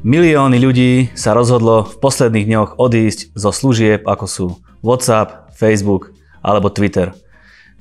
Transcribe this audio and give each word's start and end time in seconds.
Milióny 0.00 0.56
ľudí 0.56 0.92
sa 1.12 1.36
rozhodlo 1.36 1.84
v 1.84 2.00
posledných 2.00 2.48
dňoch 2.48 2.70
odísť 2.80 3.36
zo 3.36 3.52
služieb 3.52 4.08
ako 4.08 4.24
sú 4.24 4.46
WhatsApp, 4.80 5.52
Facebook 5.52 6.16
alebo 6.40 6.72
Twitter. 6.72 7.12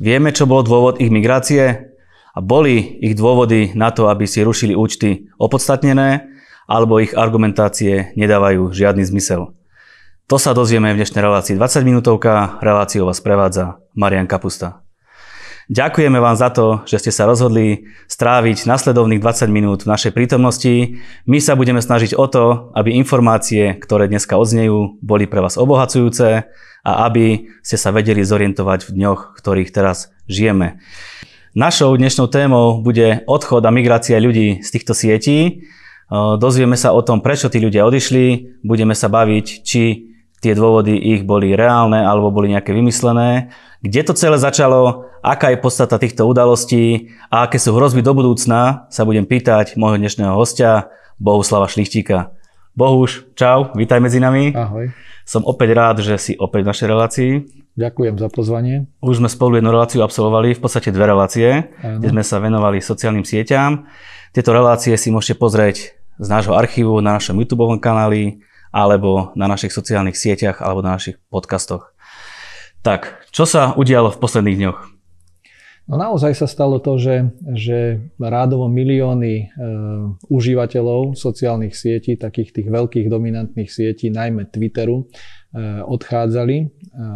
Vieme, 0.03 0.35
čo 0.35 0.43
bol 0.43 0.67
dôvod 0.67 0.99
ich 0.99 1.07
migrácie? 1.07 1.95
A 2.35 2.43
boli 2.43 2.99
ich 2.99 3.15
dôvody 3.15 3.71
na 3.71 3.95
to, 3.95 4.11
aby 4.11 4.27
si 4.27 4.43
rušili 4.43 4.75
účty 4.75 5.31
opodstatnené, 5.39 6.27
alebo 6.67 6.99
ich 6.99 7.15
argumentácie 7.15 8.11
nedávajú 8.19 8.75
žiadny 8.75 9.07
zmysel. 9.07 9.55
To 10.27 10.35
sa 10.35 10.51
dozvieme 10.51 10.91
v 10.91 10.99
dnešnej 10.99 11.23
relácii 11.23 11.55
20 11.55 11.87
minútovka. 11.87 12.59
Reláciu 12.59 13.07
vás 13.07 13.23
prevádza 13.23 13.79
Marian 13.95 14.27
Kapusta. 14.27 14.83
Ďakujeme 15.69 16.17
vám 16.17 16.33
za 16.33 16.49
to, 16.49 16.81
že 16.89 16.97
ste 16.97 17.11
sa 17.13 17.29
rozhodli 17.29 17.93
stráviť 18.09 18.65
nasledovných 18.65 19.21
20 19.21 19.53
minút 19.53 19.85
v 19.85 19.93
našej 19.93 20.17
prítomnosti. 20.17 20.97
My 21.29 21.37
sa 21.37 21.53
budeme 21.53 21.77
snažiť 21.77 22.17
o 22.17 22.25
to, 22.25 22.73
aby 22.73 22.97
informácie, 22.97 23.77
ktoré 23.77 24.09
dneska 24.09 24.33
odznejú, 24.33 24.97
boli 25.05 25.29
pre 25.29 25.45
vás 25.45 25.61
obohacujúce 25.61 26.49
a 26.81 26.91
aby 27.05 27.53
ste 27.61 27.77
sa 27.77 27.93
vedeli 27.93 28.25
zorientovať 28.25 28.89
v 28.89 28.93
dňoch, 28.97 29.37
ktorých 29.37 29.69
teraz 29.69 30.09
žijeme. 30.25 30.81
Našou 31.53 31.93
dnešnou 31.93 32.33
témou 32.33 32.81
bude 32.81 33.21
odchod 33.29 33.61
a 33.61 33.69
migrácia 33.69 34.17
ľudí 34.17 34.65
z 34.65 34.69
týchto 34.73 34.97
sietí. 34.97 35.69
Dozvieme 36.09 36.81
sa 36.81 36.97
o 36.97 37.05
tom, 37.05 37.21
prečo 37.21 37.45
tí 37.45 37.61
ľudia 37.61 37.85
odišli, 37.85 38.57
budeme 38.65 38.97
sa 38.97 39.05
baviť, 39.05 39.61
či 39.61 40.08
tie 40.39 40.55
dôvody 40.55 40.95
ich 40.95 41.27
boli 41.27 41.53
reálne 41.53 41.99
alebo 41.99 42.31
boli 42.31 42.51
nejaké 42.51 42.71
vymyslené 42.71 43.51
kde 43.79 44.01
to 44.03 44.13
celé 44.13 44.35
začalo, 44.35 45.07
aká 45.23 45.55
je 45.55 45.63
podstata 45.63 45.95
týchto 45.95 46.27
udalostí 46.27 47.15
a 47.31 47.47
aké 47.47 47.55
sú 47.55 47.71
hrozby 47.71 48.03
do 48.03 48.11
budúcna, 48.11 48.91
sa 48.91 49.07
budem 49.07 49.23
pýtať 49.23 49.79
môjho 49.79 49.95
dnešného 49.95 50.35
hostia, 50.35 50.91
Bohuslava 51.15 51.67
Šlichtíka. 51.71 52.35
Bohuš, 52.75 53.27
čau, 53.39 53.71
vítaj 53.75 54.03
medzi 54.03 54.19
nami. 54.19 54.51
Ahoj. 54.55 54.91
Som 55.23 55.47
opäť 55.47 55.69
rád, 55.75 55.95
že 56.03 56.15
si 56.19 56.33
opäť 56.35 56.67
v 56.67 56.69
našej 56.75 56.87
relácii. 56.91 57.31
Ďakujem 57.79 58.15
za 58.19 58.27
pozvanie. 58.27 58.75
Už 58.99 59.23
sme 59.23 59.31
spolu 59.31 59.59
jednu 59.59 59.71
reláciu 59.71 60.03
absolvovali, 60.03 60.55
v 60.55 60.61
podstate 60.63 60.91
dve 60.91 61.05
relácie, 61.07 61.71
ano. 61.79 62.03
kde 62.03 62.07
sme 62.11 62.23
sa 62.23 62.43
venovali 62.43 62.83
sociálnym 62.83 63.23
sieťam. 63.23 63.87
Tieto 64.35 64.51
relácie 64.51 64.91
si 64.99 65.07
môžete 65.07 65.39
pozrieť 65.39 65.95
z 66.19 66.27
nášho 66.27 66.51
archívu 66.51 66.99
na 66.99 67.15
našom 67.15 67.39
YouTube 67.39 67.63
kanáli 67.79 68.43
alebo 68.69 69.33
na 69.33 69.49
našich 69.49 69.73
sociálnych 69.73 70.17
sieťach 70.17 70.61
alebo 70.61 70.85
na 70.85 70.97
našich 70.97 71.17
podcastoch. 71.29 71.93
Tak, 72.79 73.27
čo 73.35 73.43
sa 73.43 73.75
udialo 73.75 74.13
v 74.13 74.21
posledných 74.21 74.59
dňoch? 74.59 74.79
No 75.89 75.97
naozaj 75.97 76.37
sa 76.37 76.45
stalo 76.45 76.77
to, 76.77 77.01
že, 77.01 77.33
že 77.57 77.97
rádovo 78.21 78.69
milióny 78.69 79.33
e, 79.41 79.45
užívateľov 80.29 81.17
sociálnych 81.17 81.73
sietí, 81.73 82.13
takých 82.13 82.61
tých 82.61 82.67
veľkých 82.69 83.09
dominantných 83.09 83.73
sietí, 83.73 84.13
najmä 84.13 84.53
Twitteru, 84.53 85.01
e, 85.01 85.05
odchádzali, 85.81 86.57
e, 86.61 86.65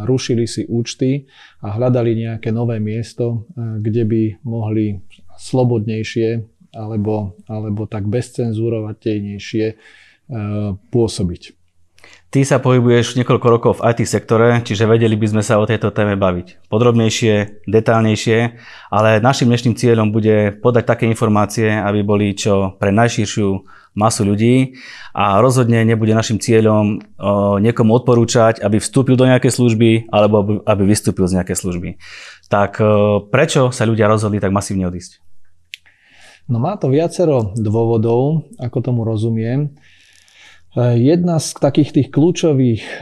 rušili 0.10 0.50
si 0.50 0.66
účty 0.66 1.30
a 1.62 1.78
hľadali 1.78 2.18
nejaké 2.18 2.50
nové 2.50 2.82
miesto, 2.82 3.46
e, 3.54 3.78
kde 3.78 4.04
by 4.10 4.22
mohli 4.42 4.98
slobodnejšie 5.38 6.42
alebo, 6.74 7.38
alebo 7.46 7.86
tak 7.86 8.10
bezcenzurovateľnejšie 8.10 9.66
e, 9.70 9.76
pôsobiť. 10.92 11.64
Ty 12.34 12.42
sa 12.42 12.58
pohybuješ 12.58 13.14
niekoľko 13.14 13.48
rokov 13.48 13.72
v 13.78 13.94
IT 13.94 14.10
sektore, 14.10 14.58
čiže 14.66 14.90
vedeli 14.90 15.14
by 15.14 15.38
sme 15.38 15.44
sa 15.46 15.62
o 15.62 15.70
tejto 15.70 15.94
téme 15.94 16.18
baviť 16.18 16.66
podrobnejšie, 16.66 17.62
detálnejšie, 17.70 18.58
ale 18.90 19.22
našim 19.22 19.54
dnešným 19.54 19.78
cieľom 19.78 20.10
bude 20.10 20.58
podať 20.58 20.84
také 20.90 21.06
informácie, 21.06 21.70
aby 21.70 22.02
boli 22.02 22.34
čo 22.34 22.74
pre 22.82 22.90
najširšiu 22.90 23.50
masu 23.94 24.26
ľudí 24.26 24.82
a 25.14 25.38
rozhodne 25.38 25.86
nebude 25.86 26.18
našim 26.18 26.42
cieľom 26.42 26.98
o, 26.98 27.62
niekomu 27.62 27.94
odporúčať, 28.02 28.66
aby 28.66 28.82
vstúpil 28.82 29.14
do 29.14 29.30
nejakej 29.30 29.54
služby 29.54 30.10
alebo 30.10 30.66
aby 30.66 30.84
vystúpil 30.90 31.30
z 31.30 31.38
nejakej 31.38 31.58
služby. 31.62 31.90
Tak 32.50 32.82
o, 32.82 33.22
prečo 33.30 33.70
sa 33.70 33.86
ľudia 33.86 34.10
rozhodli 34.10 34.42
tak 34.42 34.50
masívne 34.50 34.90
odísť? 34.90 35.22
No 36.50 36.58
má 36.58 36.76
to 36.82 36.90
viacero 36.90 37.54
dôvodov, 37.56 38.50
ako 38.58 38.78
tomu 38.82 39.06
rozumiem. 39.06 39.72
Jedna 40.82 41.38
z 41.38 41.54
takých 41.62 41.94
tých 41.94 42.10
kľúčových 42.10 42.82
e, 42.82 42.94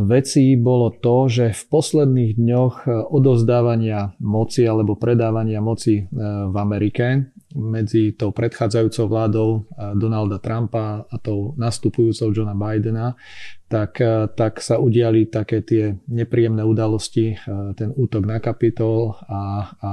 vecí 0.00 0.56
bolo 0.56 0.88
to, 0.88 1.28
že 1.28 1.52
v 1.52 1.62
posledných 1.68 2.40
dňoch 2.40 2.74
e, 2.82 3.04
odovzdávania 3.12 4.16
moci 4.16 4.64
alebo 4.64 4.96
predávania 4.96 5.60
moci 5.60 6.08
v 6.08 6.56
Amerike 6.56 7.36
medzi 7.52 8.16
tou 8.16 8.32
predchádzajúcou 8.32 9.12
vládou 9.12 9.68
Donalda 9.92 10.40
Trumpa 10.40 11.04
a 11.04 11.16
tou 11.20 11.52
nastupujúcou 11.60 12.32
Johna 12.32 12.56
Bidena, 12.56 13.12
tak, 13.68 14.00
tak 14.32 14.64
sa 14.64 14.80
udiali 14.80 15.28
také 15.28 15.60
tie 15.60 15.92
nepríjemné 16.08 16.64
udalosti, 16.64 17.36
ten 17.76 17.92
útok 17.92 18.24
na 18.24 18.40
Kapitol 18.40 19.12
a, 19.28 19.68
a 19.68 19.90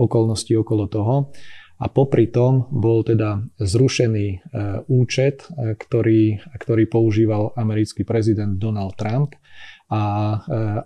okolnosti 0.00 0.56
okolo 0.56 0.88
toho 0.88 1.28
a 1.74 1.86
popri 1.90 2.30
tom 2.30 2.70
bol 2.70 3.02
teda 3.02 3.42
zrušený 3.58 4.28
e, 4.30 4.38
účet, 4.86 5.50
e, 5.50 5.74
ktorý, 5.74 6.38
ktorý 6.62 6.84
používal 6.86 7.50
americký 7.58 8.06
prezident 8.06 8.54
Donald 8.54 8.94
Trump 8.94 9.34
a 9.90 10.02
e, 10.02 10.36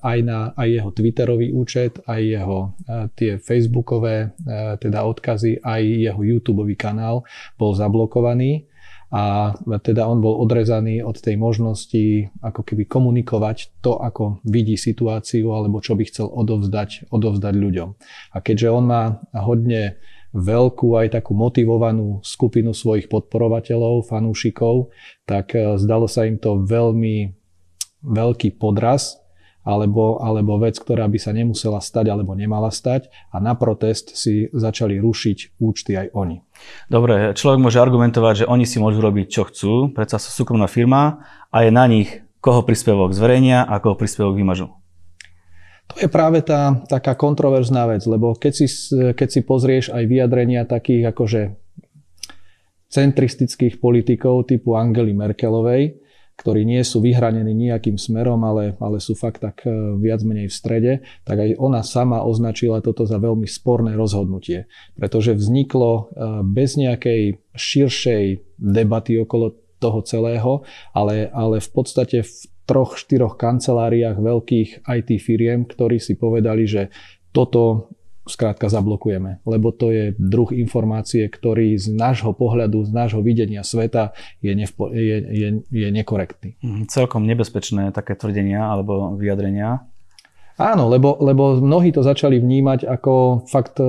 aj, 0.00 0.18
na, 0.24 0.56
aj 0.56 0.68
jeho 0.68 0.90
Twitterový 0.96 1.52
účet, 1.52 2.00
aj 2.08 2.20
jeho 2.24 2.58
tie 3.14 3.36
Facebookové 3.36 4.32
teda 4.80 5.04
odkazy, 5.04 5.60
aj 5.60 5.82
jeho 5.84 6.20
YouTube 6.24 6.64
kanál 6.74 7.22
bol 7.60 7.76
zablokovaný 7.76 8.68
a 9.08 9.56
teda 9.80 10.04
on 10.04 10.20
bol 10.20 10.36
odrezaný 10.36 11.00
od 11.00 11.16
tej 11.16 11.40
možnosti 11.40 12.28
ako 12.44 12.60
keby 12.60 12.84
komunikovať 12.84 13.80
to, 13.80 13.96
ako 13.96 14.44
vidí 14.44 14.76
situáciu 14.76 15.48
alebo 15.56 15.80
čo 15.80 15.96
by 15.96 16.04
chcel 16.04 16.28
odovzdať, 16.28 17.08
odovzdať 17.08 17.54
ľuďom. 17.56 17.88
A 18.36 18.38
keďže 18.44 18.68
on 18.68 18.84
má 18.84 19.24
hodne 19.32 19.96
veľkú 20.32 20.98
aj 21.00 21.20
takú 21.20 21.32
motivovanú 21.32 22.20
skupinu 22.20 22.76
svojich 22.76 23.08
podporovateľov, 23.08 24.04
fanúšikov, 24.08 24.92
tak 25.24 25.56
e, 25.56 25.80
zdalo 25.80 26.04
sa 26.04 26.28
im 26.28 26.36
to 26.36 26.60
veľmi 26.64 27.32
veľký 28.04 28.60
podraz 28.60 29.18
alebo, 29.68 30.16
alebo 30.24 30.56
vec, 30.56 30.80
ktorá 30.80 31.04
by 31.04 31.18
sa 31.20 31.36
nemusela 31.36 31.82
stať 31.84 32.08
alebo 32.08 32.32
nemala 32.32 32.72
stať 32.72 33.12
a 33.28 33.36
na 33.36 33.52
protest 33.52 34.16
si 34.16 34.48
začali 34.48 34.96
rušiť 34.96 35.60
účty 35.60 35.92
aj 35.92 36.16
oni. 36.16 36.40
Dobre, 36.88 37.36
človek 37.36 37.60
môže 37.60 37.76
argumentovať, 37.76 38.44
že 38.44 38.48
oni 38.48 38.64
si 38.64 38.80
môžu 38.80 39.04
robiť 39.04 39.26
čo 39.28 39.42
chcú, 39.44 39.72
predsa 39.92 40.16
sú 40.16 40.32
súkromná 40.32 40.70
firma 40.70 41.20
a 41.52 41.68
je 41.68 41.70
na 41.74 41.84
nich, 41.84 42.08
koho 42.40 42.64
príspevok 42.64 43.12
zverejnia 43.12 43.66
a 43.66 43.76
koho 43.82 43.98
príspevok 43.98 44.38
vymažu. 44.38 44.77
To 45.88 46.04
je 46.04 46.08
práve 46.12 46.44
tá 46.44 46.84
taká 46.84 47.16
kontroverzná 47.16 47.88
vec, 47.88 48.04
lebo 48.04 48.36
keď 48.36 48.52
si, 48.52 48.66
keď 48.92 49.28
si 49.28 49.40
pozrieš 49.40 49.90
aj 49.90 50.04
vyjadrenia 50.04 50.68
takých 50.68 51.10
akože 51.16 51.40
centristických 52.88 53.80
politikov 53.80 54.48
typu 54.48 54.76
Angely 54.76 55.12
Merkelovej, 55.12 56.00
ktorí 56.38 56.62
nie 56.62 56.78
sú 56.86 57.02
vyhranení 57.02 57.50
nejakým 57.50 57.98
smerom, 57.98 58.38
ale, 58.46 58.78
ale 58.78 59.02
sú 59.02 59.18
fakt 59.18 59.42
tak 59.42 59.66
e, 59.66 59.74
viac 59.98 60.22
menej 60.22 60.46
v 60.46 60.54
strede, 60.54 60.92
tak 61.26 61.42
aj 61.42 61.58
ona 61.58 61.82
sama 61.82 62.22
označila 62.22 62.78
toto 62.78 63.02
za 63.02 63.18
veľmi 63.18 63.44
sporné 63.44 63.98
rozhodnutie. 63.98 64.70
Pretože 64.94 65.34
vzniklo 65.34 65.90
e, 65.90 66.02
bez 66.46 66.78
nejakej 66.78 67.42
širšej 67.58 68.54
debaty 68.54 69.18
okolo 69.18 69.58
toho 69.82 69.98
celého, 70.06 70.62
ale, 70.94 71.26
ale 71.34 71.58
v 71.58 71.70
podstate 71.74 72.22
v 72.22 72.30
troch, 72.68 73.00
štyroch 73.00 73.40
kanceláriách 73.40 74.20
veľkých 74.20 74.84
IT 74.84 75.08
firiem, 75.24 75.64
ktorí 75.64 75.96
si 75.96 76.20
povedali, 76.20 76.68
že 76.68 76.92
toto 77.32 77.88
skrátka 78.28 78.68
zablokujeme, 78.68 79.40
lebo 79.48 79.72
to 79.72 79.88
je 79.88 80.12
druh 80.20 80.52
informácie, 80.52 81.24
ktorý 81.26 81.74
z 81.80 81.96
nášho 81.96 82.36
pohľadu, 82.36 82.84
z 82.84 82.92
nášho 82.92 83.24
videnia 83.24 83.64
sveta 83.64 84.12
je, 84.44 84.52
nevpo, 84.52 84.92
je, 84.92 85.16
je, 85.24 85.48
je 85.64 85.88
nekorektný. 85.88 86.60
Mm, 86.60 86.84
celkom 86.92 87.24
nebezpečné 87.24 87.90
také 87.96 88.14
tvrdenia 88.14 88.60
alebo 88.60 89.16
vyjadrenia. 89.16 89.88
Áno, 90.60 90.92
lebo, 90.92 91.16
lebo 91.24 91.56
mnohí 91.58 91.88
to 91.90 92.04
začali 92.04 92.36
vnímať 92.36 92.84
ako 92.84 93.46
fakt 93.48 93.80
e, 93.80 93.88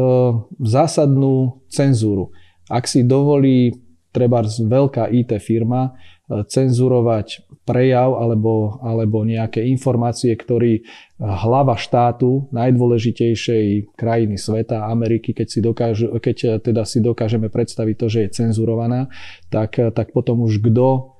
zásadnú 0.64 1.66
cenzúru. 1.68 2.32
Ak 2.72 2.88
si 2.88 3.04
dovolí 3.04 3.76
treba 4.14 4.46
veľká 4.46 5.10
IT 5.10 5.34
firma 5.42 5.98
e, 6.30 6.46
cenzurovať 6.46 7.49
prejav 7.70 8.18
alebo, 8.18 8.82
alebo 8.82 9.22
nejaké 9.22 9.62
informácie, 9.70 10.34
ktorý 10.34 10.82
hlava 11.22 11.78
štátu 11.78 12.50
najdôležitejšej 12.50 13.94
krajiny 13.94 14.42
sveta, 14.42 14.90
Ameriky, 14.90 15.38
keď, 15.38 15.48
si 15.48 15.60
dokážu, 15.62 16.18
keď 16.18 16.66
teda 16.66 16.82
si 16.90 16.98
dokážeme 17.06 17.54
predstaviť 17.54 17.96
to, 18.02 18.08
že 18.10 18.20
je 18.26 18.30
cenzurovaná, 18.42 19.14
tak, 19.54 19.78
tak 19.94 20.10
potom 20.10 20.42
už 20.42 20.58
kto 20.66 21.14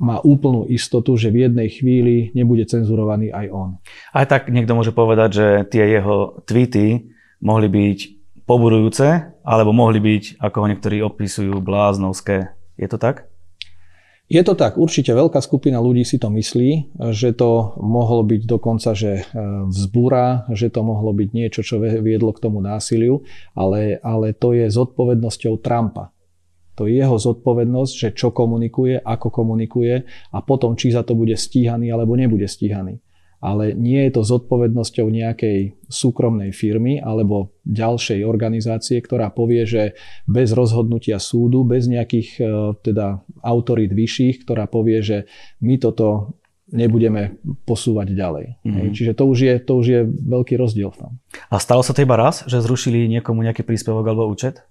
má 0.00 0.16
úplnú 0.24 0.64
istotu, 0.64 1.20
že 1.20 1.28
v 1.28 1.44
jednej 1.44 1.68
chvíli 1.68 2.32
nebude 2.32 2.64
cenzurovaný 2.64 3.28
aj 3.28 3.46
on. 3.52 3.70
Aj 4.16 4.24
tak 4.24 4.48
niekto 4.48 4.72
môže 4.72 4.96
povedať, 4.96 5.30
že 5.36 5.46
tie 5.68 5.84
jeho 6.00 6.40
tweety 6.48 7.12
mohli 7.44 7.68
byť 7.68 7.98
poburujúce, 8.48 9.36
alebo 9.44 9.76
mohli 9.76 10.00
byť, 10.00 10.40
ako 10.40 10.56
ho 10.56 10.66
niektorí 10.72 11.04
opisujú, 11.04 11.60
bláznovské. 11.60 12.56
Je 12.80 12.88
to 12.88 12.96
tak? 12.96 13.28
Je 14.24 14.40
to 14.40 14.56
tak, 14.56 14.80
určite 14.80 15.12
veľká 15.12 15.36
skupina 15.44 15.76
ľudí 15.84 16.00
si 16.00 16.16
to 16.16 16.32
myslí, 16.32 16.96
že 17.12 17.36
to 17.36 17.76
mohlo 17.76 18.24
byť 18.24 18.42
dokonca, 18.48 18.96
že 18.96 19.20
e, 19.20 19.22
vzbúra, 19.68 20.48
že 20.48 20.72
to 20.72 20.80
mohlo 20.80 21.12
byť 21.12 21.28
niečo, 21.36 21.60
čo 21.60 21.76
viedlo 21.76 22.32
k 22.32 22.40
tomu 22.40 22.64
násiliu, 22.64 23.20
ale, 23.52 24.00
ale 24.00 24.32
to 24.32 24.56
je 24.56 24.64
zodpovednosťou 24.72 25.60
Trumpa. 25.60 26.08
To 26.80 26.88
je 26.88 27.04
jeho 27.04 27.20
zodpovednosť, 27.20 27.92
že 27.92 28.08
čo 28.16 28.32
komunikuje, 28.32 28.96
ako 28.96 29.28
komunikuje 29.28 30.08
a 30.32 30.38
potom, 30.40 30.72
či 30.72 30.90
za 30.96 31.04
to 31.04 31.12
bude 31.12 31.36
stíhaný 31.36 31.92
alebo 31.92 32.16
nebude 32.16 32.48
stíhaný 32.48 33.03
ale 33.44 33.76
nie 33.76 34.08
je 34.08 34.16
to 34.16 34.22
zodpovednosťou 34.24 35.04
nejakej 35.12 35.76
súkromnej 35.84 36.56
firmy 36.56 36.96
alebo 36.96 37.52
ďalšej 37.68 38.24
organizácie, 38.24 39.04
ktorá 39.04 39.28
povie, 39.28 39.68
že 39.68 39.92
bez 40.24 40.56
rozhodnutia 40.56 41.20
súdu, 41.20 41.60
bez 41.60 41.84
nejakých 41.84 42.28
e, 42.40 42.44
teda 42.80 43.20
autorít 43.44 43.92
vyšších, 43.92 44.48
ktorá 44.48 44.64
povie, 44.64 45.04
že 45.04 45.18
my 45.60 45.76
toto 45.76 46.40
nebudeme 46.72 47.36
posúvať 47.68 48.16
ďalej. 48.16 48.46
Mm-hmm. 48.64 48.92
Čiže 48.96 49.12
to 49.12 49.24
už, 49.28 49.38
je, 49.44 49.54
to 49.60 49.72
už 49.76 49.86
je 49.86 50.00
veľký 50.08 50.56
rozdiel 50.56 50.88
v 50.96 50.98
tom. 51.04 51.12
A 51.52 51.60
stalo 51.60 51.84
sa 51.84 51.92
to 51.92 52.00
iba 52.00 52.16
raz, 52.16 52.48
že 52.48 52.64
zrušili 52.64 53.04
niekomu 53.12 53.44
nejaký 53.44 53.60
príspevok 53.60 54.08
alebo 54.08 54.24
účet? 54.32 54.64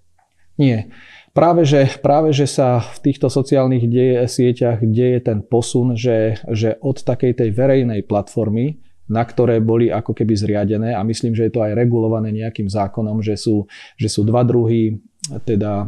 Nie. 0.54 0.86
Práve 1.34 1.66
že, 1.66 1.90
práve, 1.98 2.30
že 2.30 2.46
sa 2.46 2.78
v 2.78 3.10
týchto 3.10 3.26
sociálnych 3.26 3.90
deje, 3.90 4.22
sieťach 4.30 4.78
deje 4.86 5.18
ten 5.18 5.42
posun, 5.42 5.98
že, 5.98 6.38
že 6.46 6.78
od 6.78 7.02
takej 7.02 7.42
tej 7.42 7.50
verejnej 7.50 8.06
platformy, 8.06 8.78
na 9.10 9.26
ktoré 9.26 9.58
boli 9.58 9.90
ako 9.90 10.14
keby 10.14 10.34
zriadené 10.38 10.94
a 10.94 11.02
myslím, 11.02 11.34
že 11.34 11.50
je 11.50 11.52
to 11.58 11.64
aj 11.66 11.74
regulované 11.74 12.30
nejakým 12.30 12.70
zákonom, 12.70 13.18
že 13.18 13.34
sú, 13.34 13.66
že 13.98 14.06
sú 14.06 14.22
dva 14.22 14.46
druhy 14.46 15.02
teda 15.42 15.72
e, 15.82 15.86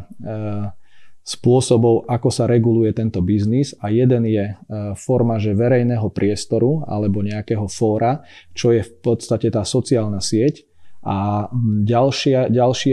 spôsobov, 1.22 2.10
ako 2.10 2.28
sa 2.28 2.50
reguluje 2.50 2.90
tento 2.90 3.22
biznis 3.22 3.70
a 3.78 3.88
jeden 3.94 4.26
je 4.26 4.50
e, 4.50 4.54
forma, 4.98 5.38
že 5.38 5.54
verejného 5.54 6.10
priestoru 6.10 6.82
alebo 6.90 7.22
nejakého 7.22 7.70
fóra, 7.70 8.20
čo 8.50 8.74
je 8.74 8.82
v 8.82 8.92
podstate 8.98 9.46
tá 9.48 9.62
sociálna 9.62 10.18
sieť 10.18 10.66
a 11.06 11.46
ďalšia, 11.86 12.50
ďalší 12.50 12.90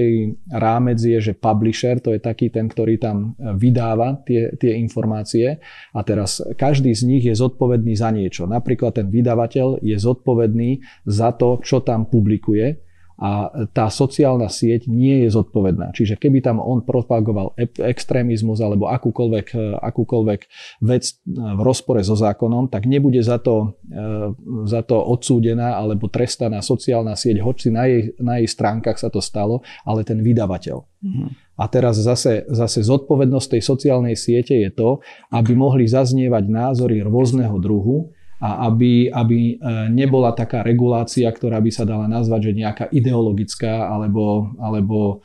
rámec 0.53 1.01
je, 1.01 1.17
že 1.17 1.33
publisher, 1.33 1.97
to 1.97 2.13
je 2.13 2.21
taký 2.21 2.53
ten, 2.53 2.69
ktorý 2.69 3.01
tam 3.01 3.33
vydáva 3.57 4.21
tie, 4.21 4.53
tie 4.53 4.77
informácie 4.77 5.57
a 5.97 5.99
teraz 6.05 6.37
každý 6.53 6.93
z 6.93 7.09
nich 7.09 7.25
je 7.25 7.33
zodpovedný 7.33 7.97
za 7.97 8.13
niečo. 8.13 8.45
Napríklad 8.45 9.01
ten 9.01 9.09
vydavateľ 9.09 9.81
je 9.81 9.97
zodpovedný 9.97 10.77
za 11.09 11.33
to, 11.33 11.57
čo 11.65 11.81
tam 11.81 12.05
publikuje 12.05 12.92
a 13.13 13.53
tá 13.71 13.93
sociálna 13.93 14.49
sieť 14.49 14.89
nie 14.89 15.25
je 15.25 15.29
zodpovedná. 15.29 15.93
Čiže 15.93 16.17
keby 16.17 16.41
tam 16.41 16.57
on 16.57 16.81
propagoval 16.81 17.53
extrémizmus 17.77 18.57
alebo 18.57 18.89
akúkoľvek, 18.89 19.47
e, 19.53 19.59
akúkoľvek 19.77 20.41
vec 20.81 21.03
e, 21.05 21.13
v 21.29 21.61
rozpore 21.61 22.01
so 22.01 22.17
zákonom, 22.17 22.73
tak 22.73 22.89
nebude 22.89 23.21
za 23.21 23.37
to, 23.37 23.77
e, 23.85 24.33
za 24.65 24.81
to 24.81 24.97
odsúdená 24.97 25.77
alebo 25.77 26.09
trestaná 26.09 26.65
sociálna 26.65 27.13
sieť, 27.13 27.45
hoci 27.45 27.69
na 27.69 27.85
jej, 27.85 28.17
na 28.17 28.41
jej 28.41 28.49
stránkach 28.49 28.97
sa 28.97 29.13
to 29.13 29.21
stalo, 29.21 29.61
ale 29.85 30.01
ten 30.01 30.17
vydavateľ. 30.25 30.77
Mm-hmm. 30.81 31.27
A 31.53 31.63
teraz 31.69 32.01
zase, 32.01 32.49
zase 32.49 32.81
zodpovednosť 32.81 33.47
tej 33.57 33.61
sociálnej 33.61 34.17
siete 34.17 34.57
je 34.57 34.73
to, 34.73 35.05
aby 35.29 35.53
mohli 35.53 35.85
zaznievať 35.85 36.49
názory 36.49 37.05
rôzneho 37.05 37.53
druhu, 37.61 38.09
a 38.41 38.69
aby, 38.69 39.11
aby 39.11 39.39
e, 39.53 39.55
nebola 39.93 40.33
taká 40.33 40.65
regulácia, 40.65 41.29
ktorá 41.29 41.61
by 41.61 41.71
sa 41.73 41.83
dala 41.83 42.09
nazvať, 42.09 42.51
že 42.51 42.59
nejaká 42.59 42.85
ideologická 42.89 43.87
alebo, 43.91 44.53
alebo 44.57 45.21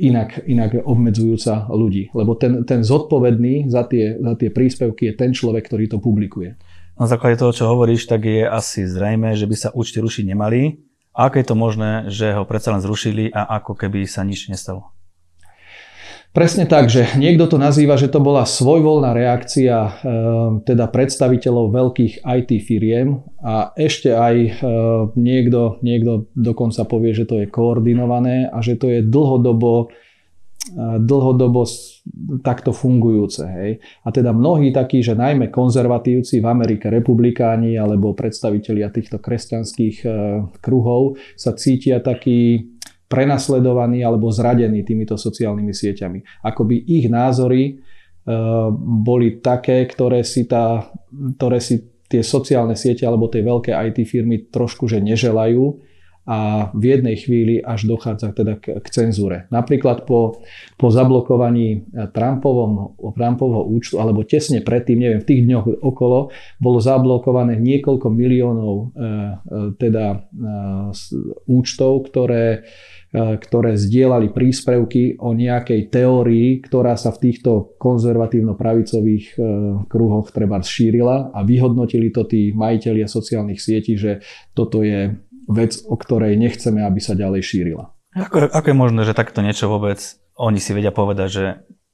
inak, 0.00 0.44
inak 0.48 0.80
obmedzujúca 0.82 1.68
ľudí. 1.68 2.08
Lebo 2.16 2.34
ten, 2.34 2.64
ten 2.64 2.80
zodpovedný 2.80 3.68
za 3.68 3.84
tie, 3.84 4.16
za 4.16 4.34
tie 4.34 4.48
príspevky 4.48 5.12
je 5.12 5.14
ten 5.14 5.30
človek, 5.36 5.68
ktorý 5.68 5.86
to 5.92 5.98
publikuje. 6.00 6.56
Na 6.96 7.08
základe 7.08 7.40
toho, 7.40 7.52
čo 7.52 7.68
hovoríš, 7.68 8.08
tak 8.08 8.28
je 8.28 8.44
asi 8.44 8.84
zrejme, 8.84 9.32
že 9.32 9.48
by 9.48 9.56
sa 9.56 9.68
účty 9.72 10.04
rušiť 10.04 10.24
nemali. 10.36 10.84
Ako 11.16 11.40
je 11.40 11.46
to 11.46 11.56
možné, 11.56 12.12
že 12.12 12.32
ho 12.36 12.44
predsa 12.44 12.76
len 12.76 12.84
zrušili 12.84 13.32
a 13.32 13.60
ako 13.60 13.76
keby 13.76 14.04
sa 14.04 14.24
nič 14.24 14.52
nestalo? 14.52 14.92
Presne 16.30 16.62
tak, 16.62 16.86
že 16.86 17.18
niekto 17.18 17.50
to 17.50 17.58
nazýva, 17.58 17.98
že 17.98 18.06
to 18.06 18.22
bola 18.22 18.46
svojvoľná 18.46 19.10
reakcia 19.18 19.76
e, 19.82 19.90
teda 20.62 20.86
predstaviteľov 20.86 21.74
veľkých 21.74 22.22
IT 22.22 22.50
firiem 22.70 23.26
a 23.42 23.74
ešte 23.74 24.14
aj 24.14 24.34
e, 24.38 24.50
niekto, 25.18 25.82
niekto 25.82 26.30
dokonca 26.38 26.86
povie, 26.86 27.18
že 27.18 27.26
to 27.26 27.42
je 27.42 27.50
koordinované 27.50 28.46
a 28.46 28.62
že 28.62 28.78
to 28.78 28.86
je 28.86 29.02
dlhodobo 29.02 29.90
e, 30.70 31.02
dlhodobo 31.02 31.66
takto 32.46 32.70
fungujúce. 32.70 33.42
Hej. 33.50 33.82
A 34.06 34.14
teda 34.14 34.30
mnohí 34.30 34.70
takí, 34.70 35.02
že 35.02 35.18
najmä 35.18 35.50
konzervatívci 35.50 36.38
v 36.38 36.46
Amerike, 36.46 36.94
republikáni 36.94 37.74
alebo 37.74 38.14
predstavitelia 38.14 38.94
týchto 38.94 39.18
kresťanských 39.18 40.06
kruhov 40.62 41.18
sa 41.34 41.58
cítia 41.58 41.98
takí 41.98 42.70
prenasledovaní 43.10 44.06
alebo 44.06 44.30
zradení 44.30 44.86
týmito 44.86 45.18
sociálnymi 45.18 45.74
sieťami. 45.74 46.46
Akoby 46.46 46.78
ich 46.86 47.10
názory 47.10 47.62
e, 47.66 47.72
boli 49.02 49.42
také, 49.42 49.82
ktoré 49.90 50.22
si, 50.22 50.46
tá, 50.46 50.86
ktoré 51.10 51.58
si 51.58 52.06
tie 52.06 52.22
sociálne 52.22 52.78
siete 52.78 53.02
alebo 53.02 53.26
tie 53.26 53.42
veľké 53.42 53.74
IT 53.74 53.98
firmy 54.06 54.46
trošku 54.46 54.86
že 54.86 55.02
neželajú 55.02 55.90
a 56.30 56.70
v 56.70 56.84
jednej 56.94 57.16
chvíli 57.18 57.58
až 57.58 57.90
dochádza 57.90 58.30
teda 58.30 58.62
k, 58.62 58.78
k 58.78 58.86
cenzúre. 58.92 59.50
Napríklad 59.50 60.06
po, 60.06 60.38
po 60.78 60.86
zablokovaní 60.92 61.90
Trumpovom, 61.90 62.94
Trumpovho 63.18 63.66
účtu, 63.66 63.98
alebo 63.98 64.22
tesne 64.22 64.62
predtým, 64.62 65.00
neviem, 65.00 65.18
v 65.24 65.26
tých 65.26 65.42
dňoch 65.48 65.82
okolo, 65.82 66.30
bolo 66.62 66.78
zablokované 66.78 67.58
niekoľko 67.58 68.06
miliónov 68.14 68.74
e, 68.76 68.84
e, 68.84 69.04
teda 69.80 70.06
e, 70.12 70.18
účtov, 71.50 72.12
ktoré 72.12 72.62
E, 72.62 72.99
ktoré 73.10 73.74
zdieľali 73.74 74.30
príspevky 74.30 75.18
o 75.18 75.34
nejakej 75.34 75.90
teórii, 75.90 76.62
ktorá 76.62 76.94
sa 76.94 77.10
v 77.10 77.30
týchto 77.30 77.74
konzervatívno-pravicových 77.82 79.24
e, 79.34 79.36
kruhoch 79.90 80.30
treba 80.30 80.62
šírila 80.62 81.34
a 81.34 81.42
vyhodnotili 81.42 82.14
to 82.14 82.22
tí 82.22 82.54
majiteľia 82.54 83.10
sociálnych 83.10 83.58
sietí, 83.58 83.98
že 83.98 84.22
toto 84.54 84.86
je 84.86 85.18
vec, 85.50 85.72
o 85.90 85.98
ktorej 85.98 86.38
nechceme, 86.38 86.86
aby 86.86 87.02
sa 87.02 87.18
ďalej 87.18 87.42
šírila. 87.42 87.90
Ako, 88.14 88.46
ako 88.46 88.66
je 88.70 88.76
možné, 88.78 89.00
že 89.02 89.18
takto 89.18 89.42
niečo 89.42 89.66
vôbec 89.66 89.98
oni 90.38 90.62
si 90.62 90.70
vedia 90.70 90.94
povedať, 90.94 91.28
že 91.28 91.44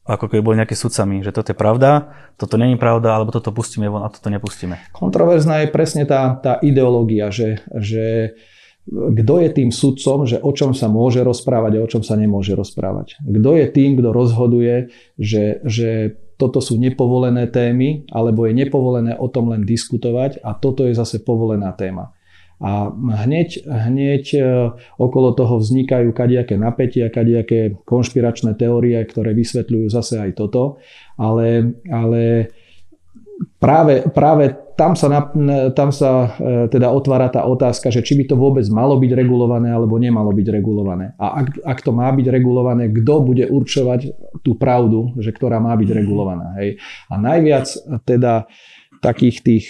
ako 0.07 0.31
keby 0.31 0.41
boli 0.45 0.57
nejaké 0.63 0.79
sudcami, 0.79 1.25
že 1.25 1.35
toto 1.35 1.51
je 1.51 1.59
pravda, 1.59 2.15
toto 2.39 2.55
není 2.55 2.79
pravda, 2.79 3.19
alebo 3.19 3.35
toto 3.35 3.51
pustíme 3.51 3.91
von 3.91 4.07
a 4.07 4.13
toto 4.13 4.31
nepustíme. 4.31 4.79
Kontroverzná 4.95 5.67
je 5.67 5.73
presne 5.75 6.07
tá, 6.07 6.39
tá 6.39 6.63
ideológia, 6.63 7.35
že, 7.35 7.65
že 7.75 8.37
kto 8.87 9.35
je 9.43 9.49
tým 9.51 9.71
sudcom, 9.75 10.31
že 10.31 10.39
o 10.39 10.55
čom 10.55 10.71
sa 10.71 10.87
môže 10.87 11.27
rozprávať 11.27 11.73
a 11.77 11.85
o 11.85 11.91
čom 11.91 12.07
sa 12.07 12.15
nemôže 12.15 12.55
rozprávať. 12.55 13.19
Kto 13.19 13.51
je 13.59 13.67
tým, 13.67 13.99
kto 13.99 14.15
rozhoduje, 14.15 14.95
že, 15.19 15.59
že 15.67 16.15
toto 16.39 16.63
sú 16.63 16.79
nepovolené 16.79 17.51
témy, 17.51 18.07
alebo 18.15 18.47
je 18.47 18.55
nepovolené 18.55 19.19
o 19.19 19.27
tom 19.27 19.51
len 19.51 19.67
diskutovať 19.67 20.39
a 20.45 20.55
toto 20.55 20.87
je 20.87 20.95
zase 20.95 21.25
povolená 21.27 21.75
téma. 21.75 22.15
A 22.57 22.89
hneď, 23.27 23.69
hneď 23.69 24.25
e, 24.33 24.41
okolo 24.97 25.37
toho 25.37 25.61
vznikajú 25.61 26.09
kadiaké 26.17 26.57
napätia, 26.57 27.13
kadiaké 27.13 27.77
konšpiračné 27.85 28.57
teórie, 28.57 28.97
ktoré 29.05 29.37
vysvetľujú 29.37 29.93
zase 29.93 30.17
aj 30.17 30.31
toto, 30.41 30.81
ale, 31.21 31.77
ale 31.85 32.49
práve, 33.61 34.09
práve 34.09 34.57
tam 34.77 34.93
sa, 34.93 35.09
na, 35.09 35.21
tam 35.73 35.89
sa 35.89 36.37
e, 36.37 36.69
teda 36.69 36.93
otvára 36.93 37.33
tá 37.33 37.49
otázka, 37.49 37.89
že 37.89 38.05
či 38.05 38.13
by 38.21 38.29
to 38.29 38.37
vôbec 38.37 38.63
malo 38.69 39.01
byť 39.01 39.13
regulované 39.17 39.73
alebo 39.73 39.97
nemalo 39.97 40.37
byť 40.37 40.47
regulované. 40.53 41.17
A 41.17 41.41
ak, 41.41 41.65
ak 41.65 41.79
to 41.81 41.97
má 41.97 42.13
byť 42.13 42.27
regulované, 42.29 42.93
kto 42.93 43.15
bude 43.25 43.49
určovať 43.49 44.01
tú 44.45 44.53
pravdu, 44.61 45.17
že 45.17 45.33
ktorá 45.33 45.57
má 45.65 45.73
byť 45.73 45.89
regulovaná. 45.97 46.61
Hej. 46.61 46.77
A 47.09 47.17
najviac 47.17 47.67
teda 48.05 48.45
takých 49.01 49.37
tých 49.41 49.65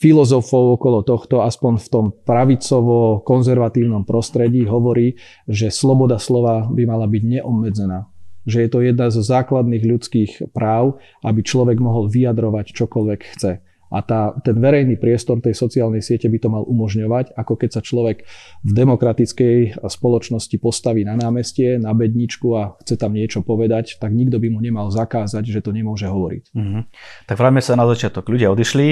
filozofov 0.00 0.80
okolo 0.80 1.04
tohto, 1.04 1.44
aspoň 1.44 1.72
v 1.84 1.88
tom 1.92 2.06
pravicovo-konzervatívnom 2.24 4.08
prostredí, 4.08 4.64
hovorí, 4.64 5.20
že 5.44 5.68
sloboda 5.68 6.16
slova 6.16 6.64
by 6.72 6.82
mala 6.88 7.04
byť 7.04 7.22
neobmedzená 7.38 8.08
že 8.44 8.60
je 8.60 8.68
to 8.68 8.84
jedna 8.84 9.08
zo 9.08 9.24
základných 9.24 9.84
ľudských 9.88 10.52
práv, 10.52 11.00
aby 11.24 11.40
človek 11.40 11.80
mohol 11.80 12.12
vyjadrovať 12.12 12.76
čokoľvek 12.76 13.20
chce. 13.32 13.64
A 13.94 14.02
tá, 14.02 14.34
ten 14.42 14.58
verejný 14.58 14.98
priestor 14.98 15.38
tej 15.38 15.54
sociálnej 15.54 16.02
siete 16.02 16.26
by 16.26 16.38
to 16.42 16.50
mal 16.50 16.66
umožňovať, 16.66 17.38
ako 17.38 17.54
keď 17.54 17.70
sa 17.78 17.80
človek 17.80 18.26
v 18.66 18.70
demokratickej 18.74 19.86
spoločnosti 19.86 20.56
postaví 20.58 21.06
na 21.06 21.14
námestie, 21.14 21.78
na 21.78 21.94
bedničku 21.94 22.58
a 22.58 22.74
chce 22.82 22.98
tam 22.98 23.14
niečo 23.14 23.46
povedať, 23.46 24.02
tak 24.02 24.10
nikto 24.10 24.42
by 24.42 24.50
mu 24.50 24.58
nemal 24.58 24.90
zakázať, 24.90 25.46
že 25.46 25.62
to 25.62 25.70
nemôže 25.70 26.10
hovoriť. 26.10 26.44
Mm-hmm. 26.50 26.82
Tak 27.30 27.36
vráťme 27.38 27.62
sa 27.62 27.78
na 27.78 27.86
začiatok. 27.86 28.26
Ľudia 28.26 28.50
odišli 28.50 28.88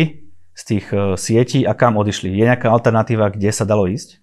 z 0.54 0.62
tých 0.62 0.87
e, 0.94 1.18
sietí 1.18 1.66
a 1.66 1.75
kam 1.75 1.99
odišli? 1.99 2.30
Je 2.30 2.47
nejaká 2.47 2.71
alternatíva, 2.71 3.35
kde 3.35 3.50
sa 3.50 3.66
dalo 3.66 3.90
ísť? 3.90 4.23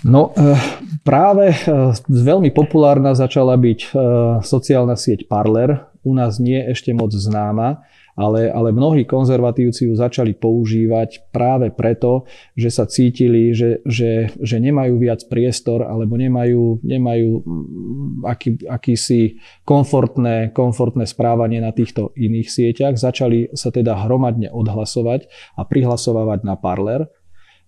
No 0.00 0.32
eh, 0.32 0.56
práve 1.04 1.52
eh, 1.52 1.92
veľmi 2.08 2.52
populárna 2.56 3.12
začala 3.12 3.56
byť 3.56 3.92
sociálna 4.40 4.96
sieť 4.96 5.28
Parler, 5.28 5.88
u 6.00 6.16
nás 6.16 6.40
nie 6.40 6.56
ešte 6.56 6.96
moc 6.96 7.12
známa, 7.12 7.84
ale, 8.18 8.50
ale 8.50 8.74
mnohí 8.74 9.06
konzervatívci 9.06 9.86
ju 9.86 9.94
začali 9.94 10.34
používať 10.34 11.30
práve 11.30 11.70
preto, 11.70 12.26
že 12.58 12.70
sa 12.70 12.84
cítili, 12.86 13.54
že, 13.54 13.82
že, 13.86 14.34
že 14.38 14.56
nemajú 14.58 14.98
viac 14.98 15.24
priestor 15.30 15.86
alebo 15.86 16.18
nemajú, 16.18 16.82
nemajú 16.82 17.30
mm, 17.40 18.26
aký, 18.26 18.50
akýsi 18.66 19.38
komfortné, 19.62 20.50
komfortné 20.50 21.06
správanie 21.06 21.62
na 21.62 21.70
týchto 21.70 22.10
iných 22.18 22.48
sieťach. 22.50 22.94
Začali 22.98 23.54
sa 23.54 23.70
teda 23.70 24.06
hromadne 24.06 24.50
odhlasovať 24.50 25.30
a 25.56 25.62
prihlasovať 25.64 26.42
na 26.42 26.54
Parler 26.58 27.06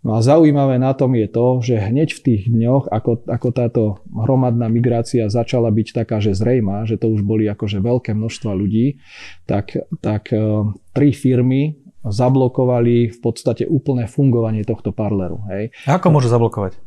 No 0.03 0.19
a 0.19 0.21
zaujímavé 0.21 0.83
na 0.83 0.99
tom 0.99 1.15
je 1.15 1.31
to, 1.31 1.63
že 1.63 1.79
hneď 1.79 2.11
v 2.11 2.21
tých 2.27 2.43
dňoch, 2.51 2.91
ako, 2.91 3.23
ako 3.23 3.49
táto 3.55 3.83
hromadná 4.11 4.67
migrácia 4.67 5.31
začala 5.31 5.71
byť 5.71 5.95
taká, 5.95 6.19
že 6.19 6.35
zrejma, 6.35 6.91
že 6.91 6.99
to 6.99 7.07
už 7.07 7.23
boli 7.23 7.47
akože 7.47 7.79
veľké 7.79 8.11
množstva 8.11 8.51
ľudí, 8.51 8.99
tak, 9.47 9.79
tak 10.03 10.35
e, 10.35 10.67
tri 10.91 11.15
firmy 11.15 11.79
zablokovali 12.03 13.15
v 13.15 13.19
podstate 13.23 13.63
úplné 13.63 14.11
fungovanie 14.11 14.67
tohto 14.67 14.91
parleru. 14.91 15.39
Hej. 15.55 15.71
A 15.87 16.03
ako 16.03 16.19
môžu 16.19 16.35
zablokovať? 16.35 16.83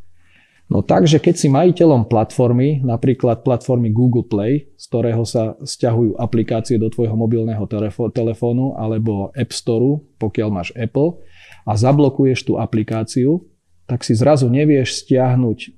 No 0.66 0.82
takže 0.82 1.22
keď 1.22 1.36
si 1.38 1.48
majiteľom 1.48 2.10
platformy, 2.10 2.82
napríklad 2.82 3.46
platformy 3.46 3.94
Google 3.94 4.26
Play, 4.26 4.74
z 4.76 4.86
ktorého 4.90 5.22
sa 5.22 5.54
stiahujú 5.62 6.18
aplikácie 6.18 6.82
do 6.82 6.90
tvojho 6.90 7.14
mobilného 7.14 7.64
telefónu 8.12 8.74
alebo 8.74 9.30
App 9.38 9.54
Store, 9.54 10.02
pokiaľ 10.18 10.50
máš 10.50 10.74
Apple, 10.74 11.22
a 11.66 11.72
zablokuješ 11.74 12.46
tú 12.46 12.62
aplikáciu, 12.62 13.44
tak 13.90 14.06
si 14.06 14.14
zrazu 14.14 14.50
nevieš 14.50 15.06
stiahnuť 15.06 15.60
e, 15.66 15.70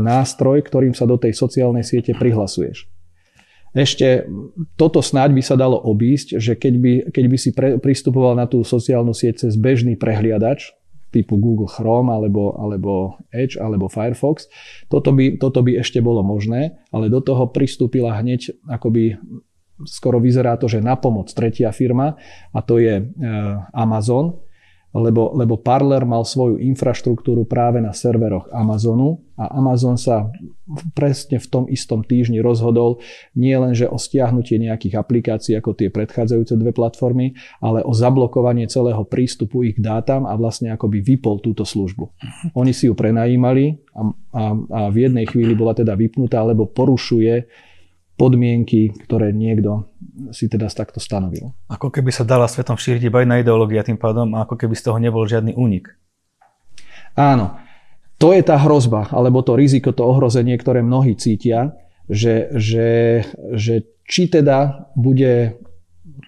nástroj, 0.00 0.64
ktorým 0.64 0.92
sa 0.96 1.04
do 1.04 1.20
tej 1.20 1.36
sociálnej 1.36 1.84
siete 1.84 2.16
prihlasuješ. 2.16 2.88
Ešte 3.76 4.24
toto 4.80 5.04
snáď 5.04 5.36
by 5.36 5.42
sa 5.44 5.54
dalo 5.54 5.76
obísť, 5.76 6.40
že 6.40 6.56
keď 6.56 6.74
by, 6.80 6.92
keď 7.12 7.24
by 7.28 7.36
si 7.36 7.50
pre, 7.52 7.76
pristupoval 7.76 8.32
na 8.32 8.48
tú 8.48 8.64
sociálnu 8.64 9.12
sieť 9.12 9.46
cez 9.46 9.60
bežný 9.60 9.94
prehliadač, 9.94 10.72
typu 11.08 11.40
Google 11.40 11.68
Chrome 11.68 12.12
alebo, 12.12 12.52
alebo 12.60 13.16
Edge 13.32 13.56
alebo 13.56 13.88
Firefox. 13.88 14.48
Toto 14.92 15.12
by, 15.12 15.40
toto 15.40 15.64
by 15.64 15.80
ešte 15.80 16.04
bolo 16.04 16.20
možné, 16.20 16.76
ale 16.92 17.08
do 17.08 17.24
toho 17.24 17.48
pristúpila 17.48 18.12
hneď 18.20 18.52
akoby 18.68 19.16
skoro 19.86 20.18
vyzerá 20.18 20.58
to, 20.58 20.66
že 20.66 20.82
na 20.82 20.98
pomoc 20.98 21.30
tretia 21.30 21.70
firma 21.70 22.18
a 22.50 22.58
to 22.60 22.82
je 22.82 22.98
e, 22.98 23.04
Amazon, 23.72 24.36
lebo, 25.00 25.32
lebo 25.34 25.56
Parler 25.56 26.02
mal 26.02 26.26
svoju 26.26 26.58
infraštruktúru 26.58 27.46
práve 27.46 27.78
na 27.78 27.94
serveroch 27.94 28.50
Amazonu 28.50 29.22
a 29.38 29.54
Amazon 29.54 29.94
sa 29.94 30.26
presne 30.98 31.38
v 31.38 31.46
tom 31.46 31.64
istom 31.70 32.02
týždni 32.02 32.42
rozhodol 32.42 32.98
nie 33.38 33.54
len, 33.54 33.70
že 33.72 33.86
o 33.86 33.94
stiahnutie 33.94 34.58
nejakých 34.58 34.98
aplikácií 34.98 35.54
ako 35.54 35.78
tie 35.78 35.88
predchádzajúce 35.94 36.58
dve 36.58 36.74
platformy, 36.74 37.38
ale 37.62 37.86
o 37.86 37.94
zablokovanie 37.94 38.66
celého 38.66 39.06
prístupu 39.06 39.62
ich 39.62 39.78
dátam 39.78 40.26
a 40.26 40.34
vlastne 40.34 40.74
akoby 40.74 41.00
vypol 41.00 41.38
túto 41.38 41.62
službu. 41.62 42.10
Oni 42.58 42.74
si 42.74 42.90
ju 42.90 42.98
prenajímali 42.98 43.78
a, 43.94 44.00
a, 44.34 44.42
a 44.52 44.80
v 44.90 45.06
jednej 45.06 45.30
chvíli 45.30 45.54
bola 45.54 45.72
teda 45.72 45.94
vypnutá, 45.94 46.42
lebo 46.42 46.66
porušuje 46.66 47.46
podmienky, 48.18 48.90
ktoré 49.06 49.30
niekto 49.30 49.86
si 50.34 50.50
teda 50.50 50.66
takto 50.66 50.98
stanovil. 50.98 51.54
Ako 51.70 51.94
keby 51.94 52.10
sa 52.10 52.26
dala 52.26 52.50
svetom 52.50 52.74
šíriť 52.74 53.06
iba 53.06 53.22
jedna 53.22 53.38
ideológia 53.38 53.86
tým 53.86 53.96
pádom 53.96 54.34
a 54.34 54.42
ako 54.42 54.58
keby 54.58 54.74
z 54.74 54.82
toho 54.90 54.98
nebol 54.98 55.22
žiadny 55.22 55.54
únik. 55.54 55.94
Áno, 57.14 57.54
to 58.18 58.34
je 58.34 58.42
tá 58.42 58.58
hrozba, 58.58 59.06
alebo 59.14 59.46
to 59.46 59.54
riziko, 59.54 59.94
to 59.94 60.02
ohrozenie, 60.02 60.58
ktoré 60.58 60.82
mnohí 60.82 61.14
cítia, 61.14 61.78
že, 62.10 62.50
že, 62.58 63.22
že 63.54 63.86
či 64.02 64.26
teda 64.26 64.90
bude 64.98 65.54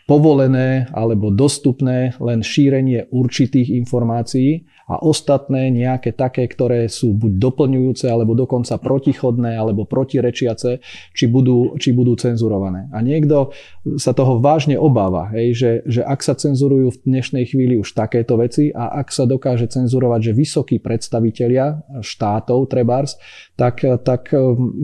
povolené 0.07 0.87
alebo 0.95 1.31
dostupné 1.35 2.15
len 2.23 2.43
šírenie 2.43 3.11
určitých 3.11 3.75
informácií 3.75 4.67
a 4.91 4.99
ostatné 5.07 5.71
nejaké 5.71 6.11
také, 6.11 6.51
ktoré 6.51 6.91
sú 6.91 7.15
buď 7.15 7.39
doplňujúce, 7.39 8.11
alebo 8.11 8.35
dokonca 8.35 8.75
protichodné, 8.83 9.55
alebo 9.55 9.87
protirečiace, 9.87 10.83
či 11.15 11.25
budú, 11.31 11.79
či 11.79 11.95
budú 11.95 12.19
cenzurované. 12.19 12.91
A 12.91 12.99
niekto 12.99 13.55
sa 13.95 14.11
toho 14.11 14.43
vážne 14.43 14.75
obáva, 14.75 15.31
hej, 15.31 15.55
že, 15.55 15.73
že 15.87 16.03
ak 16.03 16.27
sa 16.27 16.35
cenzurujú 16.35 16.91
v 16.91 17.03
dnešnej 17.07 17.47
chvíli 17.47 17.79
už 17.79 17.95
takéto 17.95 18.35
veci 18.35 18.75
a 18.75 18.99
ak 18.99 19.15
sa 19.15 19.31
dokáže 19.31 19.71
cenzurovať, 19.71 20.21
že 20.27 20.33
vysokí 20.35 20.77
predstavitelia 20.83 21.87
štátov, 22.03 22.67
trebárs, 22.67 23.15
tak, 23.55 23.87
tak 24.03 24.35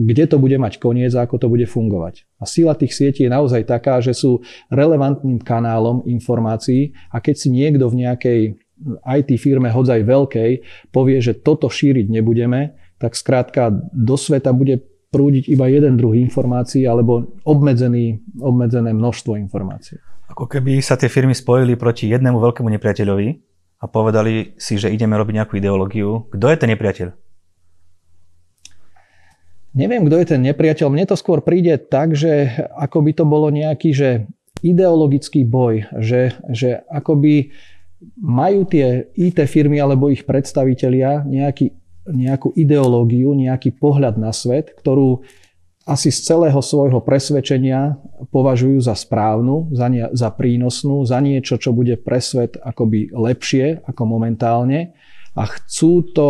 kde 0.07 0.23
to 0.31 0.39
bude 0.39 0.55
mať 0.55 0.79
koniec 0.79 1.11
a 1.19 1.27
ako 1.27 1.35
to 1.35 1.47
bude 1.51 1.67
fungovať. 1.67 2.23
A 2.39 2.45
sila 2.45 2.77
tých 2.77 2.93
sietí 2.93 3.25
je 3.25 3.33
naozaj 3.33 3.65
taká, 3.65 3.97
že 3.99 4.13
sú 4.13 4.45
relevantným 4.69 5.41
kanálom 5.41 6.05
informácií 6.05 6.93
a 7.09 7.17
keď 7.17 7.35
si 7.35 7.49
niekto 7.49 7.89
v 7.89 8.07
nejakej 8.07 8.41
IT 9.03 9.29
firme 9.41 9.73
hodzaj 9.73 10.05
veľkej 10.05 10.51
povie, 10.93 11.17
že 11.19 11.37
toto 11.37 11.67
šíriť 11.67 12.07
nebudeme, 12.09 12.77
tak 12.97 13.17
skrátka 13.17 13.73
do 13.93 14.15
sveta 14.17 14.53
bude 14.53 14.81
prúdiť 15.09 15.47
iba 15.47 15.65
jeden 15.71 15.95
druh 15.95 16.13
informácií 16.17 16.83
alebo 16.83 17.39
obmedzený, 17.47 18.21
obmedzené 18.41 18.91
množstvo 18.91 19.39
informácií. 19.39 19.97
Ako 20.27 20.45
keby 20.45 20.83
sa 20.83 20.99
tie 20.99 21.07
firmy 21.07 21.31
spojili 21.31 21.79
proti 21.79 22.11
jednému 22.11 22.37
veľkému 22.37 22.67
nepriateľovi 22.67 23.27
a 23.79 23.85
povedali 23.87 24.57
si, 24.59 24.75
že 24.75 24.91
ideme 24.91 25.15
robiť 25.15 25.33
nejakú 25.41 25.53
ideológiu. 25.55 26.27
Kto 26.29 26.45
je 26.51 26.57
ten 26.59 26.69
nepriateľ? 26.75 27.07
Neviem, 29.77 30.09
kto 30.09 30.15
je 30.17 30.27
ten 30.27 30.41
nepriateľ. 30.41 30.89
Mne 30.89 31.05
to 31.05 31.15
skôr 31.15 31.45
príde 31.45 31.77
tak, 31.77 32.17
že 32.17 32.49
ako 32.73 33.05
by 33.05 33.11
to 33.13 33.23
bolo 33.29 33.47
nejaký 33.53 33.93
že 33.93 34.09
ideologický 34.65 35.45
boj, 35.45 35.85
že, 36.01 36.33
že 36.49 36.81
akoby 36.89 37.53
majú 38.17 38.65
tie 38.69 39.09
IT 39.17 39.41
firmy 39.49 39.81
alebo 39.81 40.09
ich 40.13 40.25
predstavitelia 40.25 41.25
nejaký, 41.25 41.73
nejakú 42.05 42.53
ideológiu, 42.53 43.33
nejaký 43.33 43.73
pohľad 43.77 44.21
na 44.21 44.29
svet, 44.29 44.73
ktorú 44.77 45.25
asi 45.87 46.11
z 46.11 46.19
celého 46.35 46.59
svojho 46.59 46.99
presvedčenia 46.99 47.95
považujú 48.27 48.83
za 48.83 48.91
správnu, 48.91 49.71
za, 49.71 49.87
nie, 49.87 50.03
za 50.11 50.29
prínosnú, 50.35 51.07
za 51.07 51.23
niečo, 51.23 51.55
čo 51.55 51.71
bude 51.71 51.95
pre 51.95 52.19
svet 52.19 52.59
akoby 52.59 53.15
lepšie 53.15 53.87
ako 53.87 54.03
momentálne. 54.03 54.91
A 55.31 55.47
chcú 55.47 56.03
to 56.11 56.29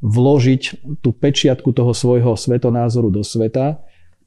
vložiť 0.00 0.62
tú 1.04 1.12
pečiatku 1.12 1.70
toho 1.70 1.92
svojho 1.92 2.32
svetonázoru 2.34 3.12
do 3.12 3.20
sveta, 3.20 3.78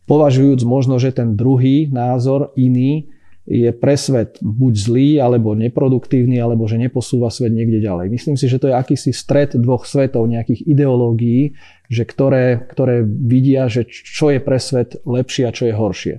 považujúc 0.06 0.62
možno, 0.62 1.02
že 1.02 1.12
ten 1.12 1.34
druhý 1.34 1.90
názor, 1.90 2.54
iný, 2.54 3.10
je 3.46 3.70
pre 3.70 3.94
svet 3.94 4.42
buď 4.42 4.74
zlý, 4.74 5.10
alebo 5.22 5.54
neproduktívny, 5.54 6.42
alebo 6.42 6.66
že 6.66 6.82
neposúva 6.82 7.30
svet 7.30 7.54
niekde 7.54 7.78
ďalej. 7.78 8.10
Myslím 8.10 8.36
si, 8.42 8.50
že 8.50 8.58
to 8.58 8.74
je 8.74 8.76
akýsi 8.78 9.14
stred 9.14 9.54
dvoch 9.54 9.86
svetov, 9.86 10.26
nejakých 10.26 10.66
ideológií, 10.66 11.54
že 11.86 12.10
ktoré, 12.10 12.66
ktoré 12.66 13.06
vidia, 13.06 13.70
že 13.70 13.86
čo 13.86 14.34
je 14.34 14.42
pre 14.42 14.58
svet 14.58 14.98
lepšie 15.06 15.46
a 15.46 15.54
čo 15.54 15.70
je 15.70 15.74
horšie. 15.78 16.16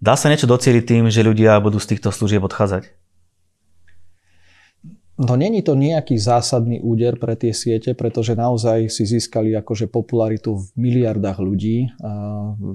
Dá 0.00 0.14
sa 0.14 0.30
niečo 0.30 0.48
docieliť 0.48 0.84
tým, 0.86 1.04
že 1.12 1.26
ľudia 1.26 1.58
budú 1.60 1.76
z 1.82 1.92
týchto 1.92 2.14
služieb 2.14 2.40
odchádzať? 2.46 2.99
No 5.20 5.36
není 5.36 5.60
to 5.60 5.76
nejaký 5.76 6.16
zásadný 6.16 6.80
úder 6.80 7.20
pre 7.20 7.36
tie 7.36 7.52
siete, 7.52 7.92
pretože 7.92 8.32
naozaj 8.32 8.88
si 8.88 9.04
získali 9.04 9.52
akože 9.52 9.92
popularitu 9.92 10.56
v 10.56 10.64
miliardách 10.80 11.36
ľudí. 11.44 11.92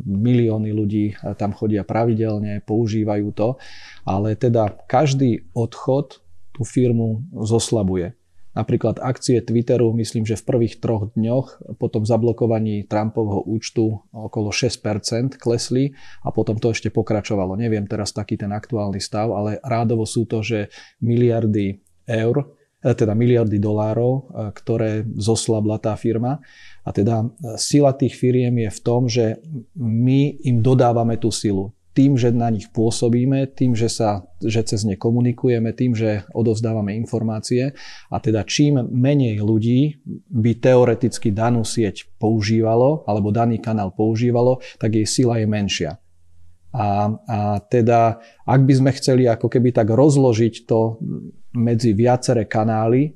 Milióny 0.05 0.69
ľudí 0.69 1.17
tam 1.41 1.57
chodia 1.57 1.81
pravidelne, 1.81 2.61
používajú 2.61 3.33
to, 3.33 3.57
ale 4.05 4.37
teda 4.37 4.77
každý 4.85 5.49
odchod 5.57 6.21
tú 6.53 6.61
firmu 6.61 7.25
zoslabuje. 7.33 8.13
Napríklad 8.55 9.03
akcie 9.03 9.43
Twitteru, 9.43 9.91
myslím, 9.99 10.23
že 10.23 10.39
v 10.39 10.47
prvých 10.47 10.79
troch 10.79 11.11
dňoch 11.11 11.75
po 11.75 11.91
tom 11.91 12.07
zablokovaní 12.07 12.87
Trumpovho 12.87 13.43
účtu 13.43 14.05
okolo 14.15 14.53
6% 14.53 15.35
klesli 15.35 15.91
a 16.23 16.31
potom 16.31 16.55
to 16.55 16.71
ešte 16.71 16.87
pokračovalo. 16.87 17.59
Neviem 17.59 17.83
teraz 17.83 18.15
taký 18.15 18.39
ten 18.39 18.55
aktuálny 18.55 19.03
stav, 19.03 19.33
ale 19.35 19.59
rádovo 19.59 20.07
sú 20.07 20.23
to, 20.23 20.39
že 20.39 20.71
miliardy 21.03 21.83
eur, 22.07 22.35
e, 22.41 22.93
teda 22.93 23.17
miliardy 23.17 23.57
dolárov, 23.57 24.13
e, 24.13 24.21
ktoré 24.53 24.91
zoslabla 25.17 25.81
tá 25.81 25.93
firma. 25.97 26.39
A 26.85 26.89
teda 26.93 27.25
e, 27.25 27.57
sila 27.57 27.91
tých 27.97 28.15
firiem 28.15 28.55
je 28.65 28.69
v 28.69 28.79
tom, 28.79 29.01
že 29.09 29.41
my 29.77 30.45
im 30.45 30.61
dodávame 30.61 31.17
tú 31.17 31.33
silu. 31.33 31.73
Tým, 31.95 32.19
že 32.19 32.27
na 32.27 32.51
nich 32.51 32.67
pôsobíme, 32.75 33.55
tým, 33.55 33.71
že, 33.71 33.87
sa, 33.87 34.27
že 34.43 34.67
cez 34.67 34.83
ne 34.83 34.99
komunikujeme, 34.99 35.71
tým, 35.71 35.95
že 35.95 36.27
odovzdávame 36.35 36.91
informácie. 36.91 37.71
A 38.11 38.19
teda 38.19 38.43
čím 38.43 38.83
menej 38.83 39.39
ľudí 39.39 40.03
by 40.27 40.59
teoreticky 40.59 41.31
danú 41.31 41.63
sieť 41.63 42.03
používalo, 42.19 43.07
alebo 43.07 43.31
daný 43.31 43.63
kanál 43.63 43.95
používalo, 43.95 44.59
tak 44.75 44.91
jej 44.91 45.07
sila 45.07 45.39
je 45.39 45.47
menšia. 45.47 45.95
A, 46.75 47.07
a 47.07 47.37
teda, 47.71 48.19
ak 48.43 48.61
by 48.67 48.73
sme 48.75 48.91
chceli 48.99 49.31
ako 49.31 49.47
keby 49.47 49.71
tak 49.71 49.87
rozložiť 49.87 50.67
to 50.67 50.99
medzi 51.55 51.95
viaceré 51.95 52.43
kanály, 52.43 53.15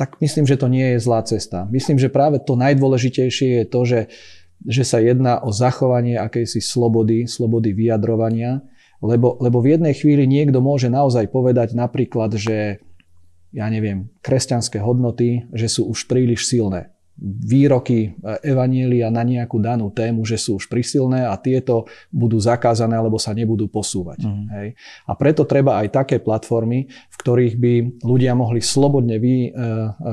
tak 0.00 0.16
myslím, 0.18 0.48
že 0.48 0.56
to 0.56 0.72
nie 0.72 0.96
je 0.96 1.04
zlá 1.04 1.20
cesta. 1.22 1.68
Myslím, 1.68 2.00
že 2.00 2.08
práve 2.08 2.40
to 2.40 2.56
najdôležitejšie 2.56 3.62
je 3.62 3.64
to, 3.68 3.80
že 3.84 4.00
že 4.64 4.80
sa 4.86 4.96
jedná 4.96 5.44
o 5.44 5.52
zachovanie 5.52 6.16
akejsi 6.16 6.64
slobody, 6.64 7.28
slobody 7.28 7.76
vyjadrovania, 7.76 8.64
lebo, 9.04 9.36
lebo 9.36 9.60
v 9.60 9.76
jednej 9.76 9.92
chvíli 9.92 10.24
niekto 10.24 10.64
môže 10.64 10.88
naozaj 10.88 11.28
povedať 11.28 11.76
napríklad, 11.76 12.32
že 12.40 12.80
ja 13.52 13.66
neviem, 13.68 14.08
kresťanské 14.24 14.80
hodnoty, 14.80 15.46
že 15.52 15.68
sú 15.68 15.92
už 15.92 16.08
príliš 16.08 16.48
silné 16.48 16.93
výroky 17.22 18.10
e, 18.10 18.10
Evanielia 18.42 19.06
na 19.06 19.22
nejakú 19.22 19.62
danú 19.62 19.94
tému, 19.94 20.26
že 20.26 20.34
sú 20.34 20.58
už 20.58 20.66
prisilné 20.66 21.22
a 21.22 21.38
tieto 21.38 21.86
budú 22.10 22.42
zakázané 22.42 22.98
alebo 22.98 23.22
sa 23.22 23.30
nebudú 23.30 23.70
posúvať. 23.70 24.26
Mm. 24.26 24.46
Hej. 24.50 24.68
A 25.06 25.12
preto 25.14 25.46
treba 25.46 25.78
aj 25.78 25.94
také 25.94 26.16
platformy, 26.18 26.90
v 26.90 27.16
ktorých 27.16 27.54
by 27.54 27.72
ľudia 28.02 28.34
mohli 28.34 28.58
slobodne 28.58 29.22
vy, 29.22 29.50
e, 29.54 29.60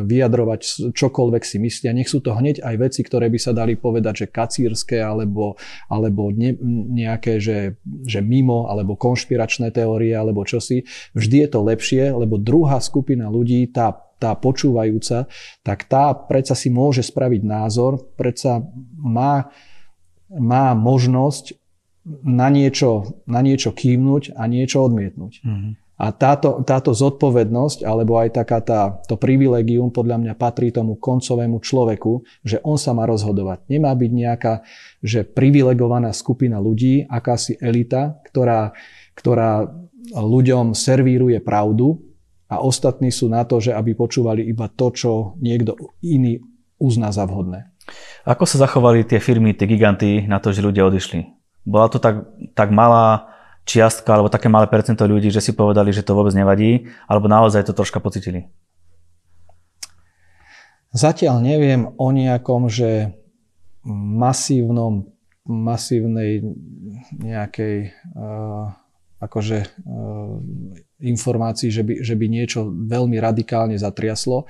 vyjadrovať 0.06 0.94
čokoľvek 0.94 1.44
si 1.44 1.58
myslia. 1.58 1.98
Nech 1.98 2.10
sú 2.10 2.22
to 2.22 2.38
hneď 2.38 2.62
aj 2.62 2.76
veci, 2.78 3.02
ktoré 3.02 3.34
by 3.34 3.40
sa 3.42 3.52
dali 3.58 3.74
povedať, 3.74 4.26
že 4.26 4.28
kacírske 4.30 5.02
alebo, 5.02 5.58
alebo 5.90 6.30
ne, 6.30 6.54
nejaké, 6.94 7.42
že, 7.42 7.82
že 8.06 8.22
mimo 8.22 8.70
alebo 8.70 8.94
konšpiračné 8.94 9.74
teórie 9.74 10.14
alebo 10.14 10.46
čosi. 10.46 10.86
Vždy 11.18 11.38
je 11.46 11.50
to 11.50 11.60
lepšie, 11.66 12.14
lebo 12.14 12.38
druhá 12.38 12.78
skupina 12.78 13.26
ľudí, 13.26 13.66
tá 13.74 14.11
tá 14.22 14.38
počúvajúca, 14.38 15.26
tak 15.66 15.90
tá 15.90 16.14
predsa 16.14 16.54
si 16.54 16.70
môže 16.70 17.02
spraviť 17.02 17.42
názor, 17.42 17.98
predsa 18.14 18.62
má, 19.02 19.50
má 20.30 20.78
možnosť 20.78 21.58
na 22.26 22.54
niečo, 22.54 23.22
na 23.26 23.42
niečo 23.42 23.74
kývnuť 23.74 24.38
a 24.38 24.46
niečo 24.46 24.86
odmietnúť. 24.86 25.34
Mm-hmm. 25.42 25.72
A 26.02 26.10
táto, 26.10 26.66
táto 26.66 26.98
zodpovednosť, 26.98 27.86
alebo 27.86 28.18
aj 28.18 28.42
taká 28.42 28.58
tá, 28.66 28.82
to 29.06 29.22
privilegium 29.22 29.94
podľa 29.94 30.18
mňa 30.18 30.34
patrí 30.34 30.74
tomu 30.74 30.98
koncovému 30.98 31.62
človeku, 31.62 32.26
že 32.42 32.58
on 32.66 32.74
sa 32.82 32.98
má 32.98 33.06
rozhodovať. 33.06 33.70
Nemá 33.70 33.94
byť 33.94 34.12
nejaká 34.12 34.54
že 35.06 35.22
privilegovaná 35.22 36.10
skupina 36.10 36.58
ľudí, 36.58 37.06
akási 37.06 37.54
elita, 37.62 38.18
ktorá, 38.26 38.74
ktorá 39.14 39.70
ľuďom 40.10 40.74
servíruje 40.74 41.38
pravdu, 41.38 42.02
a 42.52 42.60
ostatní 42.60 43.16
sú 43.16 43.32
na 43.32 43.48
to, 43.48 43.64
že 43.64 43.72
aby 43.72 43.96
počúvali 43.96 44.44
iba 44.44 44.68
to, 44.68 44.92
čo 44.92 45.12
niekto 45.40 45.80
iný 46.04 46.44
uzná 46.76 47.08
za 47.16 47.24
vhodné. 47.24 47.72
Ako 48.28 48.44
sa 48.44 48.68
zachovali 48.68 49.08
tie 49.08 49.24
firmy, 49.24 49.56
tie 49.56 49.66
giganty 49.66 50.28
na 50.28 50.44
to, 50.44 50.52
že 50.52 50.60
ľudia 50.60 50.84
odišli? 50.84 51.32
Bola 51.64 51.88
to 51.88 52.04
tak, 52.04 52.28
tak 52.52 52.76
malá 52.76 53.32
čiastka 53.64 54.12
alebo 54.12 54.28
také 54.28 54.52
malé 54.52 54.68
percento 54.68 55.08
ľudí, 55.08 55.32
že 55.32 55.40
si 55.40 55.56
povedali, 55.56 55.96
že 55.96 56.04
to 56.04 56.18
vôbec 56.18 56.36
nevadí, 56.36 56.92
alebo 57.08 57.32
naozaj 57.32 57.64
to 57.64 57.78
troška 57.78 58.04
pocitili? 58.04 58.52
Zatiaľ 60.92 61.40
neviem 61.40 61.88
o 61.96 62.08
nejakom, 62.12 62.68
že 62.68 63.16
masívnom, 63.88 65.08
masívnej 65.48 66.44
nejakej 67.16 67.96
uh, 68.12 68.76
akože 69.22 69.58
uh, 69.86 70.42
informácií, 71.06 71.70
že 71.70 71.86
by, 71.86 72.02
že 72.02 72.18
by 72.18 72.26
niečo 72.26 72.66
veľmi 72.68 73.22
radikálne 73.22 73.78
zatriaslo. 73.78 74.50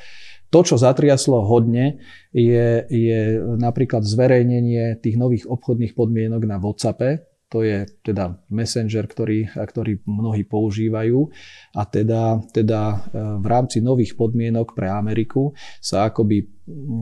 To, 0.52 0.60
čo 0.64 0.76
zatriaslo 0.76 1.44
hodne, 1.48 2.00
je, 2.32 2.84
je 2.88 3.20
napríklad 3.60 4.04
zverejnenie 4.04 5.00
tých 5.00 5.16
nových 5.16 5.48
obchodných 5.48 5.96
podmienok 5.96 6.42
na 6.44 6.60
WhatsAppe, 6.60 7.32
to 7.52 7.68
je 7.68 7.84
teda 8.00 8.40
messenger, 8.48 9.04
ktorý, 9.12 9.52
ktorý 9.52 10.00
mnohí 10.08 10.48
používajú 10.48 11.20
a 11.76 11.84
teda, 11.84 12.40
teda 12.48 12.82
e, 12.88 12.98
v 13.44 13.46
rámci 13.52 13.84
nových 13.84 14.16
podmienok 14.16 14.72
pre 14.72 14.88
Ameriku 14.88 15.52
sa 15.84 16.08
akoby 16.08 16.61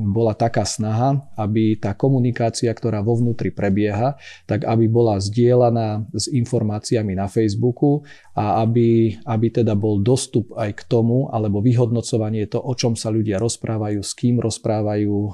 bola 0.09 0.31
taká 0.33 0.63
snaha, 0.63 1.19
aby 1.35 1.75
tá 1.75 1.91
komunikácia, 1.91 2.71
ktorá 2.71 3.03
vo 3.03 3.19
vnútri 3.19 3.51
prebieha, 3.51 4.15
tak 4.47 4.63
aby 4.63 4.87
bola 4.87 5.19
zdieľaná 5.19 6.07
s 6.15 6.31
informáciami 6.31 7.13
na 7.13 7.27
Facebooku 7.27 8.07
a 8.33 8.63
aby, 8.63 9.19
aby 9.27 9.47
teda 9.51 9.75
bol 9.75 9.99
dostup 9.99 10.55
aj 10.55 10.79
k 10.79 10.81
tomu, 10.87 11.27
alebo 11.27 11.59
vyhodnocovanie 11.59 12.47
to, 12.47 12.63
o 12.63 12.71
čom 12.71 12.95
sa 12.95 13.11
ľudia 13.11 13.35
rozprávajú, 13.37 13.99
s 13.99 14.15
kým 14.15 14.39
rozprávajú, 14.39 15.15
e, 15.15 15.31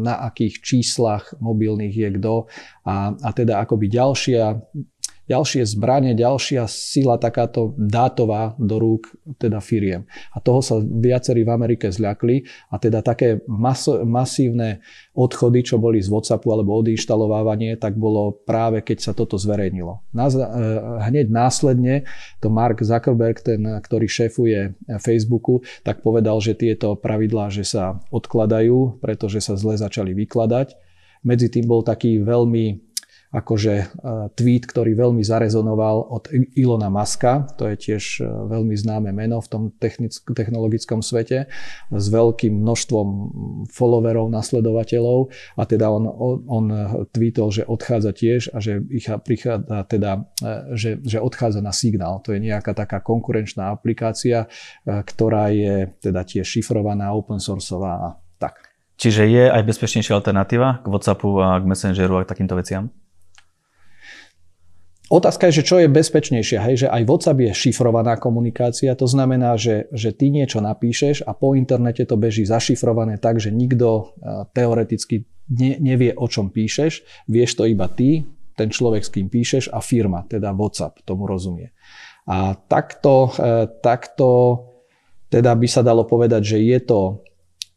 na 0.00 0.24
akých 0.24 0.64
číslach 0.64 1.36
mobilných 1.38 1.94
je 1.94 2.08
kto 2.16 2.48
a, 2.88 3.12
a 3.12 3.30
teda 3.36 3.60
akoby 3.60 3.92
ďalšia 3.92 4.56
ďalšie 5.26 5.66
zbranie, 5.66 6.14
ďalšia 6.14 6.70
sila 6.70 7.18
takáto 7.18 7.74
dátová 7.74 8.54
do 8.56 8.78
rúk 8.78 9.10
teda 9.42 9.58
firiem. 9.58 10.06
A 10.32 10.38
toho 10.38 10.62
sa 10.62 10.78
viacerí 10.78 11.42
v 11.42 11.50
Amerike 11.50 11.90
zľakli 11.90 12.46
a 12.70 12.78
teda 12.78 13.02
také 13.02 13.42
maso, 13.50 14.06
masívne 14.06 14.80
odchody, 15.18 15.66
čo 15.66 15.82
boli 15.82 15.98
z 15.98 16.06
WhatsAppu 16.06 16.46
alebo 16.54 16.78
odinštalovávanie, 16.78 17.74
tak 17.76 17.98
bolo 17.98 18.38
práve 18.46 18.86
keď 18.86 18.98
sa 19.02 19.12
toto 19.12 19.34
zverejnilo. 19.34 19.98
Na, 20.14 20.30
eh, 20.30 20.40
hneď 21.10 21.26
následne 21.28 22.06
to 22.38 22.46
Mark 22.46 22.78
Zuckerberg, 22.78 23.42
ten, 23.42 23.66
ktorý 23.66 24.06
šéfuje 24.06 24.78
Facebooku, 25.02 25.66
tak 25.82 26.06
povedal, 26.06 26.38
že 26.38 26.54
tieto 26.54 26.94
pravidlá, 26.94 27.50
že 27.50 27.66
sa 27.66 27.98
odkladajú, 28.14 29.02
pretože 29.02 29.42
sa 29.42 29.58
zle 29.58 29.74
začali 29.74 30.14
vykladať. 30.14 30.78
Medzi 31.26 31.50
tým 31.50 31.66
bol 31.66 31.82
taký 31.82 32.22
veľmi 32.22 32.85
akože 33.34 33.74
e, 33.74 33.84
tweet, 34.34 34.64
ktorý 34.70 34.94
veľmi 34.94 35.22
zarezonoval 35.22 35.96
od 36.14 36.30
Ilona 36.54 36.86
Maska, 36.92 37.50
to 37.58 37.66
je 37.72 37.76
tiež 37.76 38.04
e, 38.20 38.26
veľmi 38.26 38.74
známe 38.78 39.10
meno 39.10 39.42
v 39.42 39.48
tom 39.50 39.62
technologickom 40.34 41.02
svete, 41.02 41.50
s 41.90 42.06
veľkým 42.10 42.54
množstvom 42.54 43.08
followerov, 43.70 44.30
nasledovateľov 44.30 45.34
a 45.58 45.62
teda 45.66 45.90
on, 45.90 46.04
on 46.46 46.64
tweetol, 47.10 47.50
že 47.50 47.66
odchádza 47.66 48.12
tiež 48.14 48.40
a 48.54 48.58
že 48.62 48.82
ich 48.90 49.06
prichádza 49.06 49.86
teda, 49.90 50.26
e, 50.42 50.76
že, 50.78 50.90
že 51.02 51.18
odchádza 51.18 51.60
na 51.62 51.74
signál. 51.74 52.22
To 52.22 52.32
je 52.32 52.40
nejaká 52.40 52.72
taká 52.72 53.02
konkurenčná 53.02 53.74
aplikácia, 53.74 54.46
ktorá 54.86 55.50
je 55.50 55.90
teda 56.00 56.22
tiež 56.22 56.46
šifrovaná, 56.46 57.12
open 57.12 57.42
sourceová 57.42 57.92
a 57.98 58.08
tak. 58.38 58.76
Čiže 58.96 59.28
je 59.28 59.44
aj 59.52 59.62
bezpečnejšia 59.68 60.16
alternatíva 60.16 60.80
k 60.80 60.86
WhatsAppu 60.88 61.28
a 61.36 61.60
k 61.60 61.68
Messengeru 61.68 62.16
a 62.16 62.24
k 62.24 62.30
takýmto 62.32 62.56
veciam? 62.56 62.88
Otázka 65.06 65.46
je, 65.46 65.62
že 65.62 65.66
čo 65.70 65.76
je 65.78 65.86
bezpečnejšie, 65.86 66.58
hej, 66.58 66.76
že 66.82 66.88
aj 66.90 67.06
WhatsApp 67.06 67.38
je 67.38 67.52
šifrovaná 67.54 68.18
komunikácia, 68.18 68.90
to 68.98 69.06
znamená, 69.06 69.54
že, 69.54 69.86
že 69.94 70.10
ty 70.10 70.34
niečo 70.34 70.58
napíšeš 70.58 71.22
a 71.22 71.30
po 71.30 71.54
internete 71.54 72.02
to 72.02 72.18
beží 72.18 72.42
zašifrované 72.42 73.22
tak, 73.22 73.38
že 73.38 73.54
nikto 73.54 73.86
e, 74.18 74.50
teoreticky 74.50 75.22
ne, 75.54 75.78
nevie, 75.78 76.10
o 76.10 76.26
čom 76.26 76.50
píšeš, 76.50 77.06
vieš 77.30 77.54
to 77.54 77.70
iba 77.70 77.86
ty, 77.86 78.26
ten 78.58 78.66
človek, 78.66 79.06
s 79.06 79.14
kým 79.14 79.30
píšeš 79.30 79.70
a 79.70 79.78
firma, 79.78 80.26
teda 80.26 80.50
WhatsApp, 80.50 80.98
tomu 81.06 81.30
rozumie. 81.30 81.70
A 82.26 82.58
takto, 82.66 83.30
e, 83.38 83.70
takto 83.78 84.28
teda 85.30 85.54
by 85.54 85.70
sa 85.70 85.86
dalo 85.86 86.02
povedať, 86.02 86.42
že 86.42 86.58
je 86.66 86.78
to 86.82 87.00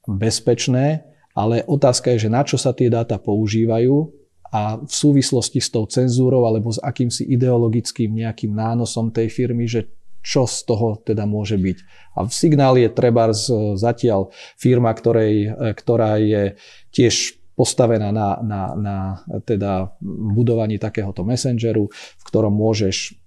bezpečné, 0.09 1.05
ale 1.37 1.61
otázka 1.61 2.09
je, 2.17 2.25
že 2.25 2.33
na 2.33 2.41
čo 2.41 2.57
sa 2.57 2.73
tie 2.73 2.89
dáta 2.89 3.21
používajú 3.21 4.18
a 4.49 4.81
v 4.81 4.93
súvislosti 4.93 5.61
s 5.61 5.69
tou 5.69 5.85
cenzúrou 5.85 6.45
alebo 6.49 6.73
s 6.73 6.81
akýmsi 6.81 7.25
ideologickým 7.29 8.13
nejakým 8.17 8.53
nánosom 8.53 9.13
tej 9.13 9.29
firmy, 9.29 9.69
že 9.69 9.89
čo 10.19 10.43
z 10.49 10.67
toho 10.67 10.99
teda 10.99 11.23
môže 11.23 11.55
byť. 11.55 11.77
A 12.19 12.27
v 12.27 12.33
signál 12.33 12.75
je 12.75 12.89
treba 12.91 13.31
zatiaľ 13.79 14.35
firma, 14.59 14.91
ktorej, 14.91 15.55
ktorá 15.79 16.19
je 16.19 16.59
tiež 16.91 17.39
postavená 17.55 18.11
na, 18.15 18.39
na, 18.39 18.61
na 18.75 18.97
teda 19.43 19.95
budovaní 20.01 20.79
takéhoto 20.79 21.27
messengeru, 21.27 21.91
v 21.91 22.23
ktorom 22.23 22.55
môžeš 22.55 23.19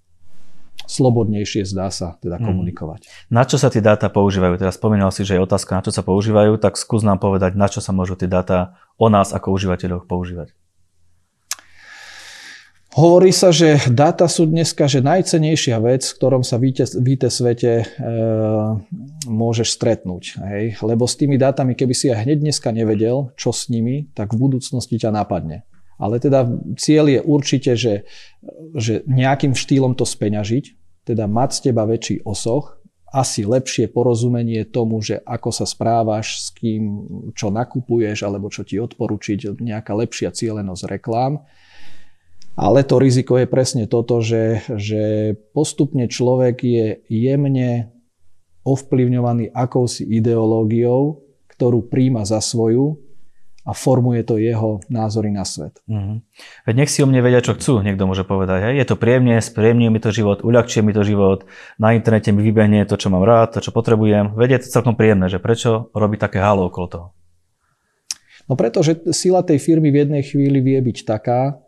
slobodnejšie 0.88 1.68
zdá 1.68 1.92
sa 1.92 2.16
teda 2.20 2.40
hmm. 2.40 2.46
komunikovať. 2.48 3.00
Na 3.28 3.44
čo 3.44 3.60
sa 3.60 3.68
tie 3.68 3.84
dáta 3.84 4.08
používajú? 4.08 4.56
Teraz 4.56 4.76
spomínal 4.80 5.12
si, 5.14 5.22
že 5.22 5.36
je 5.36 5.44
otázka, 5.44 5.76
na 5.76 5.84
čo 5.84 5.92
sa 5.94 6.00
používajú, 6.00 6.58
tak 6.58 6.80
skús 6.80 7.04
nám 7.04 7.20
povedať, 7.20 7.54
na 7.56 7.68
čo 7.68 7.84
sa 7.84 7.92
môžu 7.92 8.16
tie 8.16 8.28
dáta 8.28 8.76
o 8.96 9.06
nás 9.12 9.36
ako 9.36 9.52
užívateľoch 9.52 10.08
používať. 10.08 10.52
Hovorí 12.92 13.32
sa, 13.32 13.48
že 13.48 13.80
dáta 13.88 14.28
sú 14.28 14.44
dneska 14.44 14.84
že 14.84 15.00
najcenejšia 15.00 15.80
vec, 15.80 16.04
v 16.04 16.16
ktorom 16.20 16.44
sa 16.44 16.60
v 16.60 16.76
IT 16.76 17.24
svete 17.32 17.72
e, 17.80 17.84
môžeš 19.24 19.80
stretnúť. 19.80 20.36
Hej? 20.44 20.76
Lebo 20.84 21.08
s 21.08 21.16
tými 21.16 21.40
dátami, 21.40 21.72
keby 21.72 21.94
si 21.96 22.12
ja 22.12 22.20
hneď 22.20 22.44
dneska 22.44 22.68
nevedel, 22.68 23.32
čo 23.40 23.48
s 23.48 23.72
nimi, 23.72 24.12
tak 24.12 24.36
v 24.36 24.44
budúcnosti 24.44 25.00
ťa 25.00 25.08
napadne. 25.08 25.64
Ale 25.96 26.20
teda 26.20 26.44
cieľ 26.76 27.08
je 27.08 27.20
určite, 27.24 27.72
že, 27.80 28.04
že 28.76 29.00
nejakým 29.08 29.56
štýlom 29.56 29.96
to 29.96 30.04
speňažiť, 30.04 30.64
teda 31.08 31.24
mať 31.24 31.48
z 31.48 31.60
teba 31.72 31.88
väčší 31.88 32.28
osoch, 32.28 32.76
asi 33.08 33.48
lepšie 33.48 33.88
porozumenie 33.88 34.68
tomu, 34.68 35.00
že 35.00 35.16
ako 35.24 35.48
sa 35.48 35.64
správaš, 35.64 36.44
s 36.44 36.48
kým, 36.52 37.08
čo 37.32 37.48
nakupuješ, 37.48 38.24
alebo 38.24 38.52
čo 38.52 38.68
ti 38.68 38.76
odporučiť, 38.76 39.56
nejaká 39.64 39.96
lepšia 39.96 40.28
cieľenosť 40.28 40.92
reklám 40.92 41.40
ale 42.52 42.84
to 42.84 43.00
riziko 43.00 43.40
je 43.40 43.46
presne 43.48 43.84
toto, 43.88 44.20
že, 44.20 44.64
že 44.76 45.34
postupne 45.56 46.04
človek 46.08 46.56
je 46.60 46.86
jemne 47.08 47.92
ovplyvňovaný 48.62 49.50
akousi 49.50 50.06
ideológiou, 50.06 51.24
ktorú 51.50 51.88
príjma 51.88 52.22
za 52.22 52.38
svoju 52.38 53.00
a 53.62 53.78
formuje 53.78 54.26
to 54.26 54.42
jeho 54.42 54.82
názory 54.90 55.30
na 55.30 55.46
svet. 55.46 55.78
Mm-hmm. 55.86 56.16
Veď 56.66 56.74
nech 56.74 56.90
si 56.90 56.98
o 57.02 57.06
mne 57.06 57.22
vedia, 57.22 57.38
čo 57.38 57.54
chcú, 57.54 57.78
niekto 57.78 58.10
môže 58.10 58.26
povedať. 58.26 58.70
Hej? 58.70 58.74
Je 58.82 58.86
to 58.90 58.98
príjemne, 58.98 59.38
spríjemňuje 59.38 59.90
mi 59.90 60.00
to 60.02 60.10
život, 60.10 60.42
uľahčuje 60.42 60.82
mi 60.82 60.90
to 60.90 61.06
život, 61.06 61.46
na 61.78 61.94
internete 61.94 62.34
mi 62.34 62.42
vybehne 62.42 62.82
to, 62.90 62.98
čo 62.98 63.14
mám 63.14 63.22
rád, 63.22 63.54
to, 63.54 63.58
čo 63.62 63.70
potrebujem. 63.70 64.34
Veď 64.34 64.58
je 64.58 64.60
to 64.66 64.74
celkom 64.82 64.98
príjemné, 64.98 65.30
že 65.30 65.38
prečo 65.38 65.94
robiť 65.94 66.18
také 66.18 66.42
halo 66.42 66.66
okolo 66.74 66.86
toho? 66.90 67.06
No 68.50 68.58
pretože 68.58 68.98
sila 69.14 69.46
tej 69.46 69.62
firmy 69.62 69.94
v 69.94 70.02
jednej 70.02 70.22
chvíli 70.26 70.58
vie 70.58 70.82
byť 70.82 70.98
taká, 71.06 71.61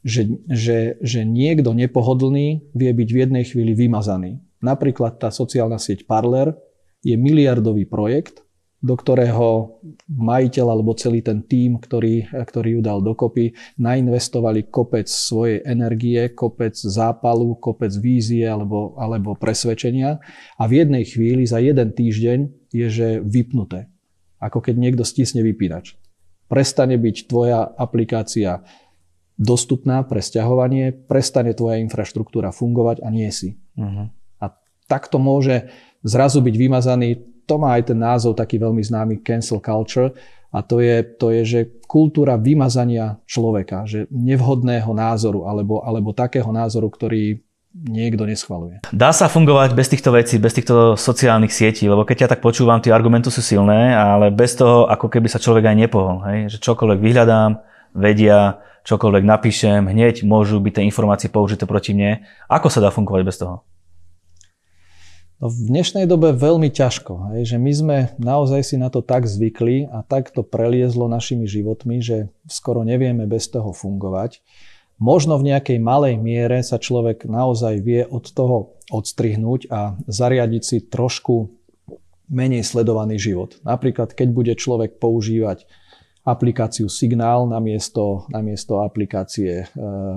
že, 0.00 0.26
že, 0.48 0.96
že 1.00 1.20
niekto 1.28 1.76
nepohodlný 1.76 2.72
vie 2.72 2.90
byť 2.92 3.08
v 3.12 3.20
jednej 3.20 3.44
chvíli 3.44 3.72
vymazaný. 3.76 4.40
Napríklad 4.60 5.20
tá 5.20 5.28
sociálna 5.32 5.80
sieť 5.80 6.04
Parler 6.08 6.52
je 7.00 7.16
miliardový 7.16 7.88
projekt, 7.88 8.44
do 8.80 8.96
ktorého 8.96 9.76
majiteľ 10.08 10.66
alebo 10.72 10.96
celý 10.96 11.20
ten 11.20 11.44
tím, 11.44 11.76
ktorý, 11.76 12.32
ktorý 12.32 12.80
ju 12.80 12.82
dal 12.84 13.04
dokopy, 13.04 13.52
nainvestovali 13.76 14.72
kopec 14.72 15.04
svojej 15.04 15.60
energie, 15.68 16.32
kopec 16.32 16.72
zápalu, 16.72 17.60
kopec 17.60 17.92
vízie 18.00 18.48
alebo, 18.48 18.96
alebo 18.96 19.36
presvedčenia 19.36 20.16
a 20.56 20.62
v 20.64 20.80
jednej 20.80 21.04
chvíli 21.04 21.44
za 21.44 21.60
jeden 21.60 21.92
týždeň 21.92 22.72
je, 22.72 22.86
že 22.88 23.08
vypnuté. 23.20 23.92
Ako 24.40 24.64
keď 24.64 24.80
niekto 24.80 25.04
stisne 25.04 25.44
vypínač. 25.44 26.00
Prestane 26.48 26.96
byť 26.96 27.16
tvoja 27.28 27.68
aplikácia 27.76 28.64
dostupná 29.40 30.04
pre 30.04 30.20
stiahovanie, 30.20 30.92
prestane 30.92 31.56
tvoja 31.56 31.80
infraštruktúra 31.80 32.52
fungovať 32.52 33.00
a 33.00 33.08
nie 33.08 33.32
si. 33.32 33.56
Uh-huh. 33.80 34.12
A 34.36 34.52
takto 34.84 35.16
môže 35.16 35.72
zrazu 36.04 36.44
byť 36.44 36.54
vymazaný 36.60 37.30
to 37.50 37.58
má 37.58 37.74
aj 37.74 37.90
ten 37.90 37.98
názov 37.98 38.38
taký 38.38 38.62
veľmi 38.62 38.78
známy 38.78 39.26
cancel 39.26 39.58
culture 39.58 40.14
a 40.54 40.62
to 40.62 40.78
je, 40.78 41.02
to 41.18 41.34
je 41.34 41.42
že 41.42 41.60
kultúra 41.90 42.38
vymazania 42.38 43.18
človeka, 43.26 43.90
že 43.90 44.06
nevhodného 44.14 44.94
názoru 44.94 45.50
alebo, 45.50 45.82
alebo 45.82 46.14
takého 46.14 46.46
názoru, 46.54 46.86
ktorý 46.86 47.42
niekto 47.70 48.22
neschvaluje. 48.26 48.82
Dá 48.94 49.10
sa 49.10 49.26
fungovať 49.26 49.74
bez 49.74 49.90
týchto 49.90 50.14
vecí, 50.14 50.38
bez 50.38 50.54
týchto 50.54 50.94
sociálnych 50.94 51.54
sietí, 51.54 51.90
lebo 51.90 52.06
keď 52.06 52.26
ja 52.26 52.28
tak 52.30 52.42
počúvam, 52.42 52.82
tie 52.82 52.94
argumenty 52.94 53.30
sú 53.30 53.42
silné, 53.42 53.94
ale 53.94 54.30
bez 54.30 54.54
toho, 54.54 54.86
ako 54.86 55.10
keby 55.10 55.26
sa 55.26 55.42
človek 55.42 55.70
aj 55.70 55.76
nepohol. 55.78 56.22
Hej? 56.30 56.54
Že 56.54 56.58
čokoľvek 56.66 56.98
vyhľadám, 57.02 57.50
vedia, 57.94 58.62
čokoľvek 58.84 59.24
napíšem, 59.24 59.86
hneď 59.90 60.24
môžu 60.24 60.58
byť 60.62 60.80
tie 60.80 60.86
informácie 60.86 61.28
použité 61.28 61.68
proti 61.68 61.92
mne. 61.92 62.24
Ako 62.48 62.72
sa 62.72 62.80
dá 62.80 62.88
fungovať 62.88 63.22
bez 63.26 63.36
toho? 63.38 63.62
No 65.40 65.48
v 65.48 65.72
dnešnej 65.72 66.04
dobe 66.04 66.36
veľmi 66.36 66.68
ťažko, 66.68 67.32
hej, 67.32 67.56
že 67.56 67.56
my 67.56 67.72
sme 67.72 67.96
naozaj 68.20 68.60
si 68.60 68.76
na 68.76 68.92
to 68.92 69.00
tak 69.00 69.24
zvykli 69.24 69.88
a 69.88 70.04
tak 70.04 70.36
to 70.36 70.44
preliezlo 70.44 71.08
našimi 71.08 71.48
životmi, 71.48 72.04
že 72.04 72.28
skoro 72.44 72.84
nevieme 72.84 73.24
bez 73.24 73.48
toho 73.48 73.72
fungovať. 73.72 74.44
Možno 75.00 75.40
v 75.40 75.48
nejakej 75.48 75.80
malej 75.80 76.20
miere 76.20 76.60
sa 76.60 76.76
človek 76.76 77.24
naozaj 77.24 77.80
vie 77.80 78.04
od 78.04 78.28
toho 78.28 78.76
odstrihnúť 78.92 79.72
a 79.72 79.96
zariadiť 80.04 80.62
si 80.62 80.76
trošku 80.84 81.48
menej 82.28 82.60
sledovaný 82.60 83.16
život. 83.16 83.56
Napríklad, 83.64 84.12
keď 84.12 84.28
bude 84.28 84.52
človek 84.60 85.00
používať 85.00 85.64
aplikáciu 86.20 86.92
Signál 86.92 87.48
namiesto, 87.48 88.28
namiesto 88.28 88.84
aplikácie 88.84 89.64
e, 89.64 89.66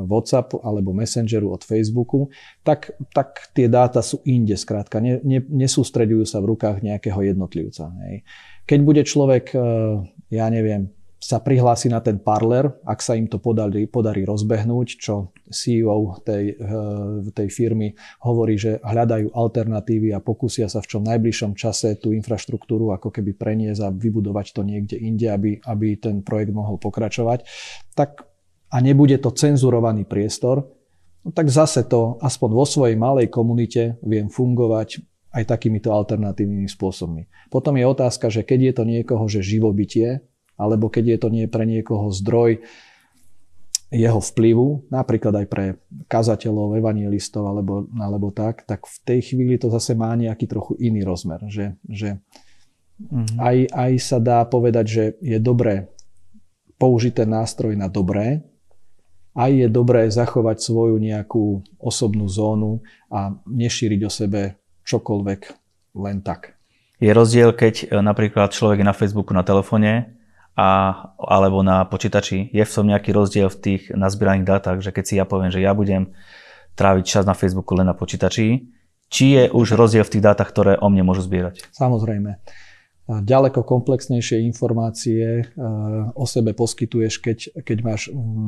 WhatsApp 0.03 0.59
alebo 0.59 0.91
Messengeru 0.91 1.55
od 1.55 1.63
Facebooku, 1.63 2.27
tak, 2.59 2.91
tak 3.15 3.47
tie 3.55 3.71
dáta 3.71 4.03
sú 4.03 4.19
inde, 4.27 4.59
skrátka, 4.59 4.99
ne, 4.99 5.23
ne, 5.23 5.39
nesústredujú 5.39 6.27
sa 6.27 6.43
v 6.43 6.55
rukách 6.55 6.83
nejakého 6.83 7.23
jednotlivca. 7.23 7.87
Hej. 8.07 8.27
Keď 8.67 8.79
bude 8.83 9.01
človek, 9.07 9.55
e, 9.55 9.59
ja 10.35 10.51
neviem, 10.51 10.91
sa 11.23 11.39
prihlási 11.39 11.87
na 11.87 12.03
ten 12.03 12.19
parler, 12.19 12.67
ak 12.83 12.99
sa 12.99 13.15
im 13.15 13.31
to 13.31 13.39
podarí, 13.39 13.87
podarí 13.87 14.27
rozbehnúť, 14.27 14.87
čo 14.99 15.31
CEO 15.47 16.19
tej, 16.19 16.59
eh, 16.59 17.31
tej 17.31 17.47
firmy 17.47 17.95
hovorí, 18.27 18.59
že 18.59 18.83
hľadajú 18.83 19.31
alternatívy 19.31 20.11
a 20.11 20.19
pokúsia 20.19 20.67
sa 20.67 20.83
v 20.83 20.89
čom 20.91 21.01
najbližšom 21.07 21.55
čase 21.55 21.95
tú 21.95 22.11
infraštruktúru 22.11 22.91
ako 22.91 23.07
keby 23.15 23.39
preniesť 23.39 23.81
a 23.87 23.95
vybudovať 23.95 24.51
to 24.51 24.67
niekde 24.67 24.99
inde, 24.99 25.31
aby, 25.31 25.63
aby 25.63 25.95
ten 25.95 26.19
projekt 26.27 26.51
mohol 26.51 26.75
pokračovať, 26.75 27.47
tak 27.95 28.27
a 28.67 28.77
nebude 28.83 29.15
to 29.23 29.31
cenzurovaný 29.31 30.03
priestor, 30.03 30.67
no 31.23 31.29
tak 31.31 31.47
zase 31.47 31.87
to 31.87 32.19
aspoň 32.19 32.49
vo 32.51 32.65
svojej 32.67 32.99
malej 32.99 33.31
komunite 33.31 33.95
viem 34.03 34.27
fungovať 34.27 34.99
aj 35.33 35.43
takýmito 35.49 35.87
alternatívnymi 35.89 36.67
spôsobmi. 36.67 37.31
Potom 37.47 37.79
je 37.79 37.85
otázka, 37.87 38.27
že 38.27 38.43
keď 38.43 38.59
je 38.59 38.73
to 38.75 38.83
niekoho, 38.83 39.23
že 39.31 39.39
živobytie, 39.39 40.21
alebo 40.57 40.89
keď 40.89 41.15
je 41.15 41.17
to 41.17 41.29
nie 41.33 41.45
pre 41.49 41.65
niekoho 41.65 42.09
zdroj 42.13 42.61
jeho 43.93 44.17
vplyvu, 44.17 44.89
napríklad 44.89 45.45
aj 45.45 45.47
pre 45.47 45.65
kazateľov, 46.09 46.81
evangelistov 46.81 47.45
alebo, 47.45 47.85
alebo 47.93 48.33
tak, 48.33 48.65
tak 48.65 48.89
v 48.89 48.97
tej 49.05 49.19
chvíli 49.21 49.61
to 49.61 49.69
zase 49.69 49.93
má 49.93 50.09
nejaký 50.17 50.49
trochu 50.49 50.73
iný 50.81 51.05
rozmer. 51.05 51.45
Že, 51.45 51.77
že 51.85 52.17
mm-hmm. 52.97 53.37
aj, 53.37 53.57
aj 53.69 53.91
sa 54.01 54.17
dá 54.17 54.41
povedať, 54.49 54.85
že 54.89 55.03
je 55.21 55.37
dobré 55.37 55.93
použiť 56.81 57.21
ten 57.21 57.29
nástroj 57.29 57.77
na 57.77 57.85
dobré, 57.85 58.41
aj 59.37 59.51
je 59.53 59.67
dobré 59.69 60.09
zachovať 60.09 60.57
svoju 60.61 60.97
nejakú 60.97 61.61
osobnú 61.77 62.25
zónu 62.29 62.81
a 63.13 63.33
nešíriť 63.45 64.01
o 64.05 64.11
sebe 64.11 64.57
čokoľvek 64.85 65.41
len 66.01 66.21
tak. 66.25 66.57
Je 67.01 67.09
rozdiel, 67.13 67.53
keď 67.53 67.89
e, 67.89 67.99
napríklad 68.01 68.53
človek 68.53 68.81
je 68.81 68.87
na 68.87 68.95
Facebooku 68.95 69.33
na 69.33 69.45
telefóne 69.45 70.13
a, 70.53 70.69
alebo 71.17 71.65
na 71.65 71.85
počítači. 71.85 72.53
Je 72.53 72.61
v 72.61 72.73
tom 72.73 72.85
nejaký 72.89 73.09
rozdiel 73.09 73.49
v 73.49 73.59
tých 73.59 73.81
nazbieraných 73.89 74.47
dátach, 74.47 74.77
že 74.81 74.93
keď 74.93 75.03
si 75.05 75.15
ja 75.17 75.25
poviem, 75.25 75.49
že 75.49 75.61
ja 75.61 75.73
budem 75.73 76.13
tráviť 76.77 77.05
čas 77.05 77.23
na 77.25 77.33
Facebooku 77.37 77.73
len 77.73 77.89
na 77.89 77.97
počítači, 77.97 78.69
či 79.09 79.25
je 79.37 79.43
už 79.53 79.77
rozdiel 79.77 80.05
v 80.05 80.13
tých 80.17 80.25
dátach, 80.25 80.49
ktoré 80.49 80.77
o 80.81 80.89
mne 80.89 81.05
môžu 81.05 81.25
zbierať? 81.25 81.69
Samozrejme. 81.69 82.41
Ďaleko 83.03 83.67
komplexnejšie 83.67 84.47
informácie 84.47 85.43
e, 85.43 85.45
o 86.15 86.23
sebe 86.23 86.55
poskytuješ, 86.55 87.13
keď, 87.19 87.37
keď 87.67 87.77
máš 87.83 88.01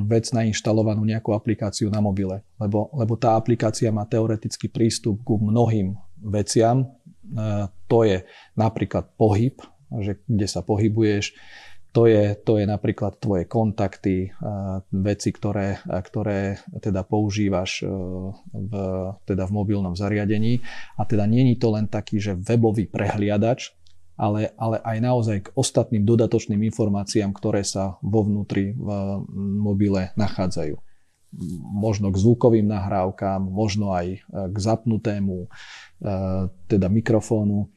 vec 0.08 0.32
nainštalovanú 0.32 1.04
nejakú 1.04 1.36
aplikáciu 1.36 1.92
na 1.92 2.00
mobile. 2.00 2.40
Lebo, 2.56 2.88
lebo 2.96 3.20
tá 3.20 3.36
aplikácia 3.36 3.92
má 3.92 4.08
teoretický 4.08 4.72
prístup 4.72 5.20
ku 5.28 5.36
mnohým 5.36 6.00
veciam. 6.24 6.82
E, 6.82 7.68
to 7.92 8.08
je 8.08 8.24
napríklad 8.56 9.12
pohyb, 9.20 9.60
že 10.00 10.24
kde 10.24 10.48
sa 10.48 10.64
pohybuješ, 10.64 11.36
to 11.96 12.12
je, 12.12 12.36
to 12.36 12.60
je 12.60 12.68
napríklad 12.68 13.24
tvoje 13.24 13.48
kontakty, 13.48 14.28
veci, 14.92 15.30
ktoré, 15.32 15.80
ktoré 15.88 16.60
teda 16.84 17.08
používaš 17.08 17.80
e, 17.80 17.88
v, 18.52 18.74
teda 19.24 19.48
v 19.48 19.56
mobilnom 19.56 19.96
zariadení. 19.96 20.60
A 21.00 21.08
teda 21.08 21.24
není 21.24 21.56
to 21.56 21.72
len 21.72 21.88
taký, 21.88 22.20
že 22.20 22.36
webový 22.36 22.92
prehliadač, 22.92 23.72
ale, 24.20 24.52
ale 24.60 24.84
aj 24.84 24.98
naozaj 25.00 25.38
k 25.48 25.52
ostatným 25.56 26.04
dodatočným 26.04 26.60
informáciám, 26.68 27.32
ktoré 27.32 27.64
sa 27.64 27.96
vo 28.04 28.28
vnútri 28.28 28.76
v 28.76 28.90
mobile 29.64 30.12
nachádzajú. 30.20 30.76
Možno 31.80 32.12
k 32.12 32.20
zvukovým 32.20 32.68
nahrávkám, 32.68 33.40
možno 33.40 33.96
aj 33.96 34.20
k 34.52 34.58
zapnutému 34.60 35.38
e, 35.44 35.48
teda 36.68 36.92
mikrofónu. 36.92 37.72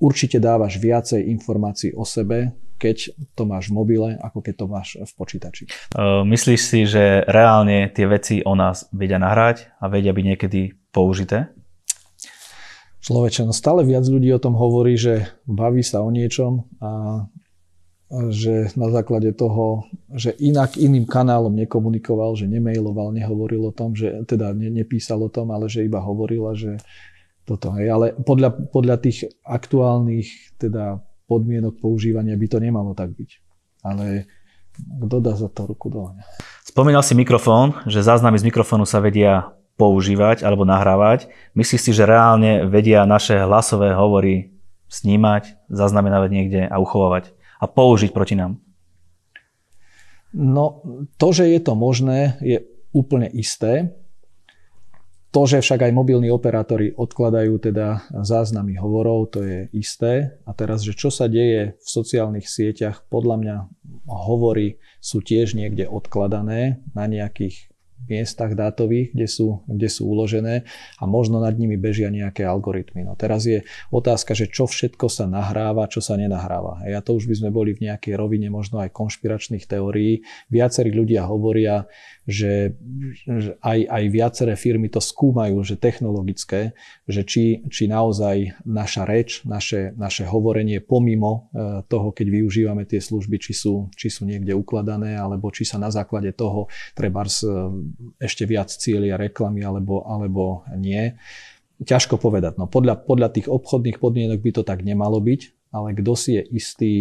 Určite 0.00 0.40
dávaš 0.40 0.80
viacej 0.80 1.20
informácií 1.36 1.92
o 1.92 2.08
sebe, 2.08 2.56
keď 2.82 3.14
to 3.38 3.46
máš 3.46 3.70
v 3.70 3.78
mobile, 3.78 4.18
ako 4.18 4.42
keď 4.42 4.54
to 4.58 4.66
máš 4.66 4.88
v 4.98 5.12
počítači. 5.14 5.64
Myslíš 6.26 6.60
si, 6.60 6.82
že 6.82 7.22
reálne 7.30 7.86
tie 7.94 8.10
veci 8.10 8.42
o 8.42 8.58
nás 8.58 8.90
vedia 8.90 9.22
nahrať 9.22 9.78
a 9.78 9.86
vedia 9.86 10.10
byť 10.10 10.24
niekedy 10.26 10.60
použité? 10.90 11.54
Človeče, 13.02 13.46
no 13.46 13.54
stále 13.54 13.86
viac 13.86 14.02
ľudí 14.06 14.30
o 14.34 14.42
tom 14.42 14.58
hovorí, 14.58 14.98
že 14.98 15.30
baví 15.46 15.86
sa 15.86 16.02
o 16.02 16.10
niečom 16.10 16.66
a 16.82 16.90
že 18.28 18.68
na 18.76 18.92
základe 18.92 19.32
toho, 19.32 19.88
že 20.12 20.36
inak 20.36 20.76
iným 20.76 21.08
kanálom 21.08 21.56
nekomunikoval, 21.56 22.36
že 22.36 22.44
nemailoval, 22.44 23.08
nehovoril 23.16 23.72
o 23.72 23.72
tom, 23.72 23.96
že 23.96 24.22
teda 24.28 24.52
ne, 24.52 24.68
nepísal 24.68 25.24
o 25.24 25.32
tom, 25.32 25.48
ale 25.48 25.64
že 25.66 25.80
iba 25.80 25.98
hovorila, 25.98 26.52
že 26.52 26.76
toto. 27.48 27.72
Hej. 27.74 27.88
Ale 27.88 28.06
podľa, 28.20 28.68
podľa 28.68 28.96
tých 29.00 29.32
aktuálnych 29.42 30.60
teda 30.60 31.00
podmienok 31.32 31.80
používania 31.80 32.36
by 32.36 32.46
to 32.52 32.58
nemalo 32.60 32.92
tak 32.92 33.16
byť. 33.16 33.30
Ale 33.88 34.28
kto 34.76 35.16
dá 35.20 35.32
za 35.32 35.48
to 35.48 35.64
ruku 35.64 35.88
do 35.88 36.12
Spomínal 36.64 37.04
si 37.04 37.16
mikrofón, 37.16 37.76
že 37.88 38.04
záznamy 38.04 38.40
z 38.40 38.48
mikrofónu 38.48 38.84
sa 38.84 39.00
vedia 39.00 39.52
používať 39.80 40.44
alebo 40.44 40.68
nahrávať. 40.68 41.32
Myslíš 41.56 41.80
si, 41.80 41.90
že 41.96 42.08
reálne 42.08 42.68
vedia 42.68 43.08
naše 43.08 43.40
hlasové 43.40 43.96
hovory 43.96 44.52
snímať, 44.92 45.56
zaznamenávať 45.72 46.30
niekde 46.30 46.60
a 46.68 46.76
uchovávať 46.76 47.32
a 47.60 47.64
použiť 47.64 48.12
proti 48.12 48.36
nám? 48.36 48.60
No, 50.32 50.80
to, 51.20 51.28
že 51.32 51.48
je 51.48 51.60
to 51.60 51.76
možné, 51.76 52.40
je 52.40 52.64
úplne 52.92 53.28
isté. 53.32 53.92
To, 55.32 55.48
že 55.48 55.64
však 55.64 55.88
aj 55.88 55.96
mobilní 55.96 56.28
operátori 56.28 56.92
odkladajú 56.92 57.56
teda 57.56 58.04
záznamy 58.20 58.76
hovorov, 58.76 59.32
to 59.32 59.40
je 59.40 59.64
isté. 59.72 60.36
A 60.44 60.52
teraz, 60.52 60.84
že 60.84 60.92
čo 60.92 61.08
sa 61.08 61.24
deje 61.24 61.80
v 61.80 61.88
sociálnych 61.88 62.44
sieťach, 62.44 63.08
podľa 63.08 63.36
mňa 63.40 63.56
hovory 64.12 64.76
sú 65.00 65.24
tiež 65.24 65.56
niekde 65.56 65.88
odkladané 65.88 66.84
na 66.92 67.08
nejakých 67.08 67.71
miestach 68.08 68.54
dátových, 68.54 69.14
kde 69.14 69.26
sú, 69.28 69.62
kde 69.66 69.88
sú 69.88 70.08
uložené 70.10 70.66
a 70.98 71.04
možno 71.04 71.38
nad 71.42 71.54
nimi 71.54 71.78
bežia 71.78 72.10
nejaké 72.10 72.42
algoritmy. 72.46 73.06
No 73.06 73.14
teraz 73.14 73.46
je 73.46 73.62
otázka, 73.90 74.34
že 74.34 74.50
čo 74.50 74.66
všetko 74.66 75.06
sa 75.06 75.26
nahráva, 75.30 75.90
čo 75.90 76.02
sa 76.02 76.18
nenahráva. 76.18 76.82
A 76.82 77.00
to 77.04 77.16
už 77.16 77.30
by 77.30 77.34
sme 77.38 77.50
boli 77.50 77.72
v 77.72 77.90
nejakej 77.90 78.14
rovine 78.18 78.48
možno 78.52 78.82
aj 78.82 78.92
konšpiračných 78.92 79.64
teórií. 79.66 80.22
Viacerí 80.52 80.90
ľudia 80.92 81.26
hovoria, 81.26 81.86
že 82.22 82.78
aj, 83.58 83.78
aj 83.90 84.04
viaceré 84.14 84.54
firmy 84.54 84.86
to 84.86 85.02
skúmajú, 85.02 85.58
že 85.66 85.74
technologické, 85.74 86.78
že 87.10 87.26
či, 87.26 87.66
či 87.66 87.90
naozaj 87.90 88.62
naša 88.62 89.02
reč, 89.02 89.42
naše, 89.42 89.90
naše 89.98 90.22
hovorenie 90.22 90.78
pomimo 90.78 91.50
e, 91.50 91.82
toho, 91.90 92.14
keď 92.14 92.26
využívame 92.30 92.86
tie 92.86 93.02
služby, 93.02 93.42
či 93.42 93.52
sú, 93.58 93.90
či 93.98 94.06
sú 94.06 94.22
niekde 94.22 94.54
ukladané, 94.54 95.18
alebo 95.18 95.50
či 95.50 95.66
sa 95.66 95.82
na 95.82 95.90
základe 95.90 96.30
toho 96.30 96.70
treba 96.94 97.26
e, 97.26 97.30
ešte 98.20 98.46
viac 98.46 98.70
cieľia 98.70 99.18
reklamy, 99.18 99.62
alebo, 99.62 100.04
alebo 100.06 100.64
nie. 100.76 101.16
Ťažko 101.82 102.18
povedať. 102.18 102.56
No, 102.62 102.70
podľa, 102.70 103.02
podľa 103.02 103.34
tých 103.34 103.50
obchodných 103.50 103.98
podmienok 103.98 104.38
by 104.38 104.50
to 104.54 104.62
tak 104.62 104.86
nemalo 104.86 105.18
byť, 105.18 105.72
ale 105.74 105.96
kto 105.98 106.12
si 106.14 106.38
je 106.38 106.42
istý, 106.54 106.92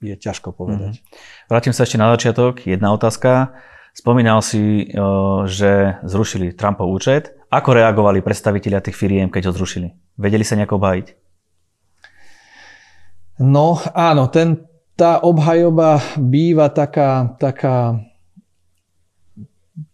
je 0.00 0.14
ťažko 0.14 0.54
povedať. 0.54 1.02
Mm-hmm. 1.02 1.48
Vrátim 1.50 1.74
sa 1.74 1.84
ešte 1.84 1.98
na 1.98 2.12
začiatok. 2.14 2.64
Jedna 2.64 2.94
otázka. 2.94 3.58
Spomínal 3.90 4.38
si, 4.38 4.86
že 5.50 5.98
zrušili 6.06 6.54
Trumpov 6.54 6.86
účet. 6.94 7.34
Ako 7.50 7.74
reagovali 7.74 8.22
predstavitelia 8.22 8.78
tých 8.78 8.94
firiem, 8.94 9.26
keď 9.26 9.50
ho 9.50 9.52
zrušili? 9.52 9.90
Vedeli 10.14 10.46
sa 10.46 10.54
nejako 10.54 10.78
obhájiť? 10.78 11.06
No 13.42 13.80
áno, 13.90 14.30
ten, 14.30 14.62
tá 14.94 15.18
obhajoba 15.24 15.98
býva 16.20 16.70
taká, 16.70 17.34
taká 17.40 17.98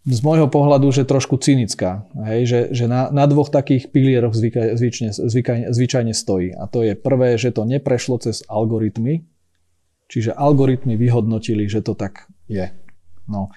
z 0.07 0.19
môjho 0.23 0.47
pohľadu, 0.51 0.89
že 0.91 1.07
trošku 1.07 1.39
cynická. 1.39 2.07
Hej, 2.15 2.41
že, 2.47 2.59
že 2.71 2.85
na, 2.87 3.11
na 3.11 3.27
dvoch 3.27 3.51
takých 3.51 3.91
pilieroch 3.91 4.35
zvyka, 4.35 4.75
zvyčne, 4.75 5.13
zvyka, 5.13 5.71
zvyčajne 5.71 6.13
stojí. 6.15 6.55
A 6.55 6.67
to 6.67 6.83
je 6.83 6.93
prvé, 6.95 7.35
že 7.35 7.55
to 7.55 7.63
neprešlo 7.63 8.19
cez 8.19 8.43
algoritmy, 8.47 9.23
čiže 10.07 10.35
algoritmy 10.35 10.95
vyhodnotili, 10.95 11.67
že 11.67 11.83
to 11.83 11.93
tak 11.95 12.27
je. 12.47 12.71
No. 13.27 13.51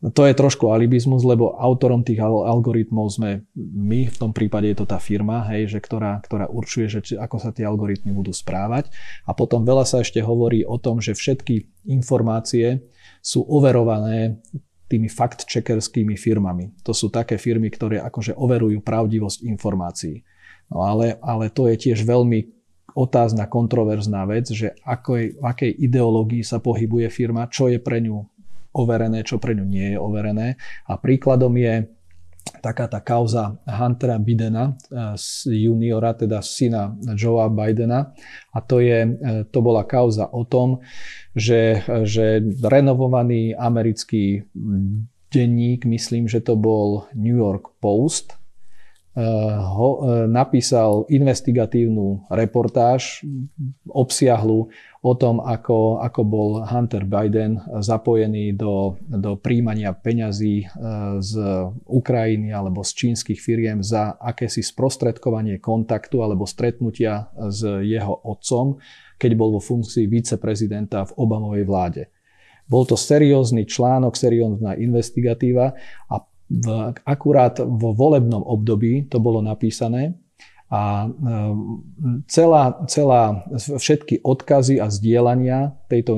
To 0.00 0.24
je 0.24 0.32
trošku 0.32 0.72
alibizmus, 0.72 1.20
lebo 1.28 1.60
autorom 1.60 2.00
tých 2.00 2.24
algoritmov 2.24 3.12
sme 3.12 3.44
my, 3.52 4.08
v 4.08 4.16
tom 4.16 4.32
prípade 4.32 4.72
je 4.72 4.80
to 4.80 4.88
tá 4.88 4.96
firma, 4.96 5.44
hej, 5.52 5.76
že 5.76 5.78
ktorá, 5.84 6.24
ktorá 6.24 6.48
určuje, 6.48 6.88
že 6.88 7.00
či, 7.04 7.12
ako 7.20 7.36
sa 7.36 7.52
tie 7.52 7.68
algoritmy 7.68 8.08
budú 8.08 8.32
správať. 8.32 8.88
A 9.28 9.36
potom 9.36 9.60
veľa 9.60 9.84
sa 9.84 10.00
ešte 10.00 10.24
hovorí 10.24 10.64
o 10.64 10.80
tom, 10.80 11.04
že 11.04 11.12
všetky 11.12 11.84
informácie 11.92 12.80
sú 13.20 13.44
overované 13.44 14.40
tými 14.90 15.06
fact-checkerskými 15.06 16.18
firmami. 16.18 16.82
To 16.82 16.90
sú 16.90 17.14
také 17.14 17.38
firmy, 17.38 17.70
ktoré 17.70 18.02
akože 18.02 18.34
overujú 18.34 18.82
pravdivosť 18.82 19.46
informácií. 19.46 20.26
No 20.66 20.82
ale, 20.82 21.14
ale 21.22 21.46
to 21.54 21.70
je 21.70 21.78
tiež 21.78 22.02
veľmi 22.02 22.50
otázna, 22.98 23.46
kontroverzná 23.46 24.26
vec, 24.26 24.50
že 24.50 24.74
akoj, 24.82 25.38
v 25.38 25.44
akej 25.46 25.72
ideológii 25.86 26.42
sa 26.42 26.58
pohybuje 26.58 27.06
firma, 27.06 27.46
čo 27.46 27.70
je 27.70 27.78
pre 27.78 28.02
ňu 28.02 28.18
overené, 28.74 29.22
čo 29.22 29.38
pre 29.38 29.54
ňu 29.54 29.62
nie 29.66 29.94
je 29.94 29.98
overené. 29.98 30.58
A 30.90 30.98
príkladom 30.98 31.54
je 31.54 31.86
taká 32.60 32.88
tá 32.88 33.00
kauza 33.00 33.56
Huntera 33.64 34.18
Bidena, 34.20 34.76
eh, 34.92 35.14
juniora, 35.48 36.12
teda 36.12 36.42
syna 36.44 36.96
Joea 37.16 37.48
Bidena. 37.48 38.12
A 38.52 38.58
to, 38.60 38.80
je, 38.80 38.98
eh, 39.06 39.44
to 39.48 39.58
bola 39.62 39.84
kauza 39.84 40.28
o 40.32 40.44
tom, 40.44 40.80
že, 41.36 41.84
že 42.04 42.42
renovovaný 42.64 43.54
americký 43.54 44.42
denník, 45.30 45.86
myslím, 45.86 46.26
že 46.26 46.42
to 46.42 46.58
bol 46.58 47.06
New 47.14 47.38
York 47.38 47.78
Post, 47.78 48.39
ho, 49.18 49.88
napísal 50.30 51.02
investigatívnu 51.10 52.30
reportáž 52.30 53.26
obsiahlu 53.90 54.70
o 55.02 55.12
tom, 55.18 55.42
ako, 55.42 55.98
ako 55.98 56.20
bol 56.22 56.50
Hunter 56.62 57.02
Biden 57.02 57.58
zapojený 57.82 58.54
do, 58.54 58.94
do 59.02 59.34
príjmania 59.34 59.90
peňazí 59.96 60.62
e, 60.62 60.66
z 61.24 61.32
Ukrajiny 61.90 62.54
alebo 62.54 62.86
z 62.86 62.90
čínskych 62.94 63.40
firiem 63.42 63.82
za 63.82 64.14
akési 64.20 64.62
sprostredkovanie 64.62 65.58
kontaktu 65.58 66.22
alebo 66.22 66.46
stretnutia 66.46 67.34
s 67.50 67.66
jeho 67.66 68.14
otcom, 68.14 68.78
keď 69.18 69.30
bol 69.34 69.58
vo 69.58 69.60
funkcii 69.60 70.06
viceprezidenta 70.06 71.02
v 71.08 71.12
Obamovej 71.18 71.64
vláde. 71.66 72.02
Bol 72.70 72.86
to 72.86 72.94
seriózny 72.94 73.66
článok, 73.66 74.14
seriózna 74.14 74.78
investigatíva 74.78 75.74
a 76.06 76.29
v, 76.50 76.66
akurát 77.06 77.62
vo 77.62 77.94
volebnom 77.94 78.42
období 78.42 79.06
to 79.06 79.22
bolo 79.22 79.38
napísané 79.38 80.18
a 80.70 81.10
ehm, 81.10 81.82
celá, 82.30 82.78
celá, 82.86 83.42
všetky 83.58 84.22
odkazy 84.22 84.78
a 84.78 84.86
zdieľania 84.86 85.74
tejto 85.90 86.14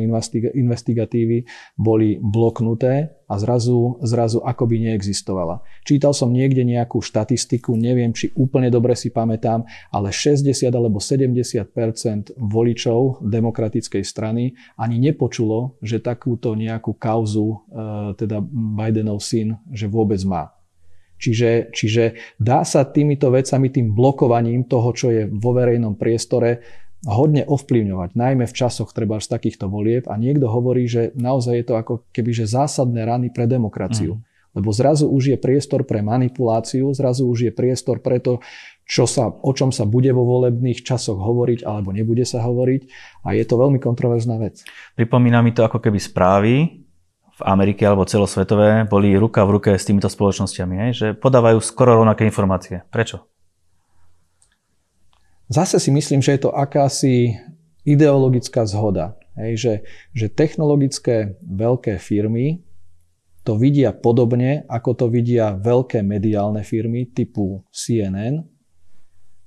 investigatívy 0.52 1.48
boli 1.80 2.20
bloknuté 2.20 3.16
a 3.32 3.40
zrazu, 3.40 3.96
zrazu 4.04 4.44
akoby 4.44 4.92
neexistovala. 4.92 5.64
Čítal 5.88 6.12
som 6.12 6.28
niekde 6.28 6.68
nejakú 6.68 7.00
štatistiku, 7.00 7.72
neviem, 7.80 8.12
či 8.12 8.28
úplne 8.36 8.68
dobre 8.68 8.92
si 8.92 9.08
pamätám, 9.08 9.64
ale 9.88 10.12
60 10.12 10.68
alebo 10.68 11.00
70% 11.00 12.36
voličov 12.36 13.24
demokratickej 13.24 14.04
strany 14.04 14.52
ani 14.76 15.00
nepočulo, 15.00 15.80
že 15.80 16.04
takúto 16.04 16.52
nejakú 16.52 16.92
kauzu, 17.00 17.48
e, 17.48 17.56
teda 18.20 18.44
Bidenov 18.52 19.24
syn, 19.24 19.56
že 19.72 19.88
vôbec 19.88 20.20
má. 20.28 20.52
Čiže, 21.22 21.70
čiže 21.70 22.18
dá 22.42 22.66
sa 22.66 22.82
týmito 22.82 23.30
vecami, 23.30 23.70
tým 23.70 23.94
blokovaním 23.94 24.66
toho, 24.66 24.90
čo 24.90 25.14
je 25.14 25.30
vo 25.30 25.54
verejnom 25.54 25.94
priestore, 25.94 26.66
hodne 27.06 27.42
ovplyvňovať, 27.46 28.14
najmä 28.14 28.46
v 28.46 28.54
časoch 28.54 28.94
treba 28.94 29.18
z 29.18 29.30
takýchto 29.30 29.66
volieb 29.66 30.06
a 30.06 30.14
niekto 30.18 30.46
hovorí, 30.46 30.87
že 30.87 31.11
naozaj 31.18 31.54
je 31.62 31.66
to 31.66 31.74
ako 31.74 31.94
keby 32.14 32.30
že 32.30 32.50
zásadné 32.50 33.02
rany 33.02 33.30
pre 33.30 33.46
demokraciu. 33.46 34.18
Mm. 34.18 34.22
Lebo 34.52 34.68
zrazu 34.68 35.08
už 35.08 35.32
je 35.32 35.38
priestor 35.40 35.88
pre 35.88 36.04
manipuláciu, 36.04 36.92
zrazu 36.92 37.24
už 37.24 37.48
je 37.48 37.52
priestor 37.56 38.04
pre 38.04 38.20
to, 38.20 38.44
čo 38.85 39.08
sa, 39.08 39.32
o 39.32 39.50
čom 39.56 39.72
sa 39.72 39.88
bude 39.88 40.12
vo 40.12 40.28
volebných 40.28 40.85
časoch 40.85 41.16
hovoriť 41.16 41.64
alebo 41.64 41.94
nebude 41.94 42.28
sa 42.28 42.44
hovoriť 42.44 42.82
a 43.24 43.32
je 43.32 43.44
to 43.48 43.54
veľmi 43.56 43.80
kontroverzná 43.80 44.37
vec. 44.37 44.61
Pripomína 44.92 45.40
mi 45.40 45.56
to 45.56 45.64
ako 45.64 45.80
keby 45.80 45.96
správy, 45.96 46.82
v 47.33 47.42
Amerike 47.49 47.88
alebo 47.88 48.05
celosvetové 48.05 48.85
boli 48.85 49.16
ruka 49.16 49.45
v 49.49 49.59
ruke 49.59 49.71
s 49.73 49.88
týmito 49.88 50.09
spoločnosťami, 50.12 50.92
že 50.92 51.07
podávajú 51.16 51.59
skoro 51.64 52.01
rovnaké 52.01 52.29
informácie. 52.29 52.85
Prečo? 52.92 53.25
Zase 55.49 55.81
si 55.81 55.92
myslím, 55.92 56.21
že 56.25 56.37
je 56.37 56.49
to 56.49 56.53
akási 56.53 57.37
ideologická 57.85 58.64
zhoda. 58.64 59.16
Hej? 59.37 59.53
Že, 59.59 59.75
že 60.16 60.27
technologické 60.33 61.37
veľké 61.45 62.01
firmy 62.01 62.64
to 63.42 63.59
vidia 63.59 63.90
podobne, 63.90 64.62
ako 64.71 64.90
to 64.95 65.07
vidia 65.11 65.59
veľké 65.59 66.01
mediálne 66.07 66.62
firmy 66.62 67.11
typu 67.11 67.66
CNN, 67.75 68.47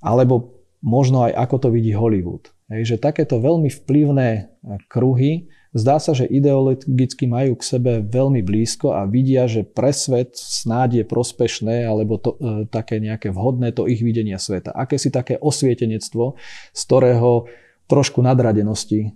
alebo 0.04 0.62
možno 0.84 1.26
aj 1.26 1.34
ako 1.34 1.56
to 1.58 1.68
vidí 1.72 1.96
Hollywood. 1.96 2.52
Hej, 2.70 2.96
že 2.98 3.02
takéto 3.02 3.38
veľmi 3.38 3.70
vplyvné 3.70 4.52
kruhy 4.90 5.48
Zdá 5.76 6.00
sa, 6.00 6.16
že 6.16 6.24
ideologicky 6.32 7.28
majú 7.28 7.60
k 7.60 7.68
sebe 7.68 8.00
veľmi 8.00 8.40
blízko 8.40 8.96
a 8.96 9.04
vidia, 9.04 9.44
že 9.44 9.68
pre 9.68 9.92
svet 9.92 10.32
snáď 10.40 11.04
je 11.04 11.06
prospešné 11.12 11.84
alebo 11.84 12.16
to, 12.16 12.40
e, 12.40 12.64
také 12.72 13.04
nejaké 13.04 13.28
vhodné 13.36 13.76
to 13.76 13.84
ich 13.84 14.00
videnia 14.00 14.40
sveta. 14.40 14.72
Aké 14.72 14.96
si 14.96 15.12
také 15.12 15.36
osvietenectvo, 15.36 16.40
z 16.72 16.82
ktorého 16.88 17.52
trošku 17.92 18.24
nadradenosti 18.24 19.00
e, 19.04 19.10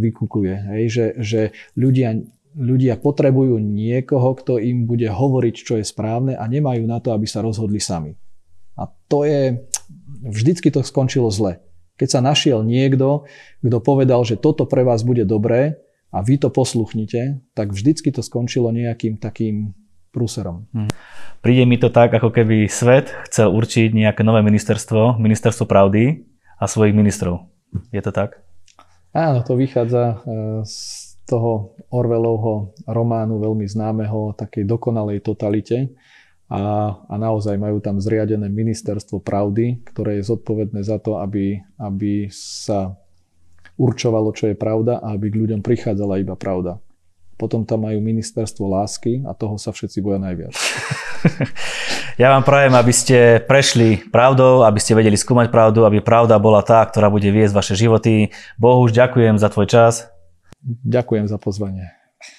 vykukuje. 0.00 0.54
Hej? 0.72 0.82
Že, 0.88 1.06
že 1.20 1.40
ľudia, 1.76 2.16
ľudia 2.56 2.96
potrebujú 2.96 3.60
niekoho, 3.60 4.32
kto 4.40 4.56
im 4.56 4.88
bude 4.88 5.12
hovoriť, 5.12 5.54
čo 5.60 5.76
je 5.76 5.84
správne 5.84 6.32
a 6.32 6.48
nemajú 6.48 6.88
na 6.88 6.96
to, 6.96 7.12
aby 7.12 7.28
sa 7.28 7.44
rozhodli 7.44 7.76
sami. 7.76 8.16
A 8.80 8.88
to 9.12 9.28
je, 9.28 9.68
vždycky 10.24 10.72
to 10.72 10.80
skončilo 10.80 11.28
zle. 11.28 11.60
Keď 12.00 12.08
sa 12.08 12.20
našiel 12.24 12.64
niekto, 12.64 13.28
kto 13.60 13.84
povedal, 13.84 14.24
že 14.24 14.40
toto 14.40 14.64
pre 14.64 14.80
vás 14.80 15.04
bude 15.04 15.28
dobré, 15.28 15.85
a 16.14 16.22
vy 16.22 16.38
to 16.38 16.48
posluchnite, 16.48 17.42
tak 17.52 17.74
vždycky 17.74 18.14
to 18.14 18.22
skončilo 18.22 18.70
nejakým 18.70 19.18
takým 19.18 19.74
prúserom. 20.16 20.64
Hmm. 20.72 20.88
Príde 21.44 21.68
mi 21.68 21.76
to 21.76 21.92
tak, 21.92 22.16
ako 22.16 22.32
keby 22.32 22.72
svet 22.72 23.12
chcel 23.28 23.52
určiť 23.52 23.92
nejaké 23.92 24.24
nové 24.24 24.40
ministerstvo, 24.40 25.20
ministerstvo 25.20 25.68
pravdy 25.68 26.24
a 26.56 26.64
svojich 26.64 26.96
ministrov. 26.96 27.44
Je 27.92 28.00
to 28.00 28.14
tak? 28.14 28.40
Áno, 29.12 29.44
to 29.44 29.56
vychádza 29.60 30.04
e, 30.08 30.16
z 30.64 30.76
toho 31.28 31.76
Orwellovho 31.92 32.72
románu 32.88 33.42
veľmi 33.42 33.66
známeho 33.68 34.32
o 34.32 34.34
takej 34.36 34.64
dokonalej 34.64 35.20
totalite. 35.20 35.92
A, 36.46 36.94
a 36.94 37.14
naozaj 37.18 37.58
majú 37.58 37.82
tam 37.82 37.98
zriadené 37.98 38.46
ministerstvo 38.46 39.18
pravdy, 39.18 39.82
ktoré 39.82 40.22
je 40.22 40.30
zodpovedné 40.30 40.86
za 40.86 41.02
to, 41.02 41.18
aby, 41.18 41.58
aby 41.74 42.30
sa 42.30 42.94
určovalo, 43.76 44.32
čo 44.32 44.50
je 44.50 44.56
pravda 44.56 44.98
a 45.00 45.14
aby 45.14 45.32
k 45.32 45.38
ľuďom 45.46 45.60
prichádzala 45.60 46.20
iba 46.20 46.36
pravda. 46.36 46.80
potom 47.36 47.68
tam 47.68 47.84
majú 47.84 48.00
ministerstvo 48.00 48.64
lásky 48.64 49.20
a 49.28 49.36
toho 49.36 49.60
sa 49.60 49.68
všetci 49.68 50.00
boja 50.00 50.16
najviac. 50.16 50.56
Ja 52.16 52.32
vám 52.32 52.48
prajem, 52.48 52.72
aby 52.72 52.92
ste 52.96 53.44
prešli 53.44 54.00
pravdou, 54.08 54.64
aby 54.64 54.80
ste 54.80 54.96
vedeli 54.96 55.20
skúmať 55.20 55.52
pravdu, 55.52 55.84
aby 55.84 56.00
pravda 56.00 56.40
bola 56.40 56.64
tá, 56.64 56.80
ktorá 56.80 57.12
bude 57.12 57.28
viesť 57.28 57.52
vaše 57.52 57.74
životy. 57.76 58.32
Bohuž, 58.56 58.96
ďakujem 58.96 59.36
za 59.36 59.52
tvoj 59.52 59.68
čas. 59.68 60.08
Ďakujem 60.64 61.28
za 61.28 61.36
pozvanie. 61.36 61.92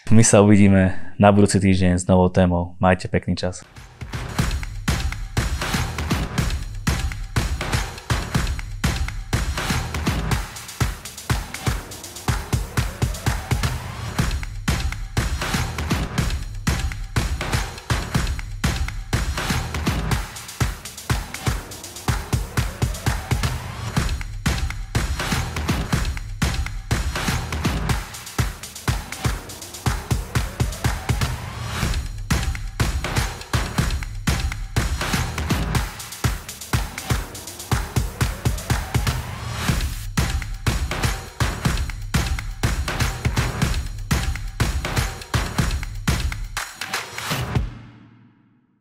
My 0.09 0.25
sa 0.25 0.41
uvidíme 0.41 1.13
na 1.21 1.29
budúci 1.29 1.61
týždeň 1.61 2.01
s 2.01 2.09
novou 2.09 2.25
témou. 2.33 2.73
Majte 2.81 3.05
pekný 3.05 3.37
čas. 3.37 3.61